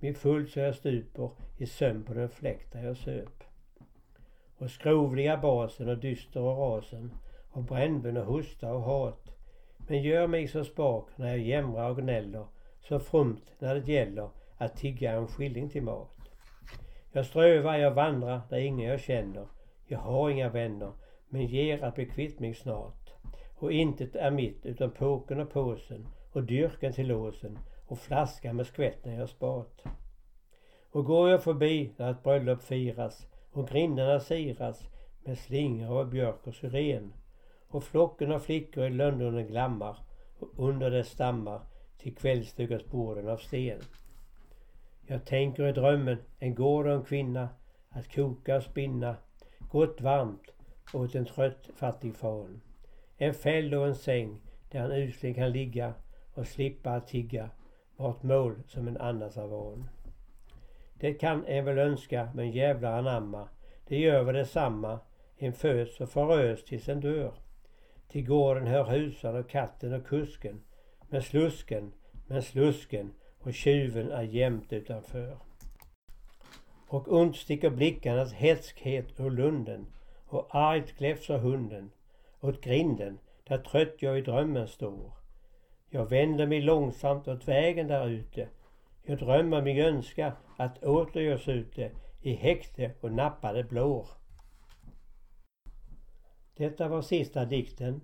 min 0.00 0.14
full 0.14 0.48
så 0.48 0.60
jag 0.60 0.74
stuper, 0.74 1.30
i 1.58 1.66
sömn 1.66 2.04
på 2.04 2.14
den 2.14 2.28
fläkt 2.28 2.72
där 2.72 2.84
jag 2.84 2.96
söp. 2.96 3.44
Och 4.58 4.70
skrovliga 4.70 5.36
basen 5.36 5.88
och 5.88 5.98
dyster 5.98 6.40
och 6.40 6.58
rasen, 6.58 7.12
och 7.50 7.62
brännben 7.62 8.16
och 8.16 8.26
hosta 8.26 8.72
och 8.72 8.82
hat. 8.82 9.30
Men 9.88 10.02
gör 10.02 10.26
mig 10.26 10.48
så 10.48 10.64
spak 10.64 11.08
när 11.16 11.28
jag 11.28 11.38
jämrar 11.38 11.90
och 11.90 11.96
gnäller, 11.96 12.46
så 12.80 13.00
frumt 13.00 13.54
när 13.58 13.74
det 13.74 13.92
gäller 13.92 14.30
att 14.56 14.76
tigga 14.76 15.12
en 15.12 15.26
skilling 15.26 15.68
till 15.68 15.82
mat. 15.82 16.18
Jag 17.12 17.26
strövar, 17.26 17.76
jag 17.76 17.94
vandrar 17.94 18.40
där 18.50 18.58
ingen 18.58 18.90
jag 18.90 19.00
känner. 19.00 19.46
Jag 19.86 19.98
har 19.98 20.30
inga 20.30 20.48
vänner, 20.48 20.92
men 21.28 21.46
ger 21.46 21.84
att 21.84 21.94
bli 21.94 22.06
kvitt 22.06 22.40
mig 22.40 22.54
snart. 22.54 22.99
Och 23.60 23.72
intet 23.72 24.16
är 24.16 24.30
mitt 24.30 24.66
utan 24.66 24.90
påken 24.90 25.40
och 25.40 25.50
påsen 25.50 26.06
och 26.32 26.42
dyrken 26.42 26.92
till 26.92 27.08
låsen 27.08 27.58
och 27.86 27.98
flaskan 27.98 28.56
med 28.56 28.66
skvätten 28.66 29.14
jag 29.14 29.28
spat. 29.28 29.84
Och 30.90 31.04
går 31.04 31.30
jag 31.30 31.42
förbi 31.42 31.92
där 31.96 32.10
ett 32.10 32.22
bröllop 32.22 32.62
firas 32.62 33.26
och 33.52 33.68
grindarna 33.68 34.20
siras 34.20 34.88
med 35.24 35.38
slingor 35.38 36.00
och 36.00 36.06
björk 36.06 36.46
och 36.46 36.54
syren 36.54 37.12
och 37.68 37.84
flocken 37.84 38.32
av 38.32 38.38
flickor 38.38 38.84
i 38.84 38.90
lönndörren 38.90 39.46
glammar 39.46 39.96
och 40.38 40.68
under 40.68 40.90
dess 40.90 41.08
stammar 41.08 41.60
till 41.98 42.14
kvällsstugas 42.14 42.86
borden 42.86 43.28
av 43.28 43.36
sten. 43.36 43.80
Jag 45.06 45.24
tänker 45.24 45.66
i 45.66 45.72
drömmen 45.72 46.18
en 46.38 46.54
gård 46.54 46.86
och 46.86 46.92
en 46.92 47.04
kvinna 47.04 47.48
att 47.88 48.14
koka 48.14 48.56
och 48.56 48.62
spinna 48.62 49.16
gott 49.70 50.00
varmt 50.00 50.50
åt 50.92 51.14
en 51.14 51.26
trött 51.26 51.70
fattig 51.76 52.16
fan. 52.16 52.60
En 53.22 53.34
fäll 53.34 53.74
och 53.74 53.86
en 53.86 53.94
säng 53.94 54.40
där 54.70 54.80
han 54.80 54.92
usling 54.92 55.34
kan 55.34 55.52
ligga 55.52 55.94
och 56.34 56.46
slippa 56.46 56.90
att 56.90 57.06
tigga 57.06 57.50
vart 57.96 58.22
mål 58.22 58.62
som 58.66 58.88
en 58.88 58.96
annars 58.96 59.36
är 59.36 59.46
van. 59.46 59.88
Det 60.94 61.14
kan 61.14 61.46
en 61.46 61.64
väl 61.64 61.78
önska 61.78 62.28
men 62.34 62.50
jävlar 62.50 62.98
anamma. 62.98 63.48
Det 63.88 63.98
gör 63.98 64.22
väl 64.22 64.34
detsamma. 64.34 65.00
En 65.36 65.52
föds 65.52 66.00
och 66.00 66.08
förös 66.08 66.64
tills 66.64 66.88
en 66.88 67.00
dör. 67.00 67.32
Till 68.08 68.26
gården 68.26 68.66
hör 68.66 68.84
husan 68.84 69.36
och 69.36 69.50
katten 69.50 69.92
och 69.92 70.06
kusken. 70.06 70.62
Men 71.08 71.22
slusken, 71.22 71.92
men 72.26 72.42
slusken 72.42 73.10
och 73.38 73.54
tjuven 73.54 74.10
är 74.10 74.22
jämt 74.22 74.72
utanför. 74.72 75.36
Och 76.88 77.12
ont 77.12 77.36
sticker 77.36 77.70
blickarnas 77.70 78.32
hätskhet 78.32 79.20
ur 79.20 79.30
lunden 79.30 79.86
och 80.26 80.54
argt 80.54 80.98
gläfsar 80.98 81.38
hunden 81.38 81.90
åt 82.40 82.60
grinden 82.60 83.18
där 83.44 83.58
trött 83.58 83.94
jag 83.98 84.18
i 84.18 84.22
drömmen 84.22 84.68
står. 84.68 85.12
Jag 85.88 86.06
vänder 86.06 86.46
mig 86.46 86.60
långsamt 86.60 87.28
åt 87.28 87.48
vägen 87.48 87.88
där 87.88 88.08
ute. 88.08 88.48
Jag 89.02 89.18
drömmer 89.18 89.62
mig 89.62 89.80
önska 89.80 90.32
att 90.56 90.84
åter 90.84 91.22
görs 91.22 91.48
ute 91.48 91.90
i 92.22 92.34
häkte 92.34 92.90
och 93.00 93.12
nappade 93.12 93.64
blår. 93.64 94.06
Detta 96.56 96.88
var 96.88 97.02
sista 97.02 97.44
dikten. 97.44 98.00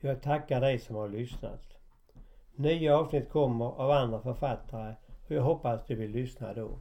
Jag 0.00 0.22
tackar 0.22 0.60
dig 0.60 0.78
som 0.78 0.96
har 0.96 1.08
lyssnat. 1.08 1.76
Nya 2.54 2.98
avsnitt 2.98 3.30
kommer 3.30 3.64
av 3.64 3.90
andra 3.90 4.20
författare 4.20 4.94
och 5.26 5.30
jag 5.30 5.42
hoppas 5.42 5.86
du 5.86 5.94
vill 5.94 6.10
lyssna 6.10 6.54
då. 6.54 6.78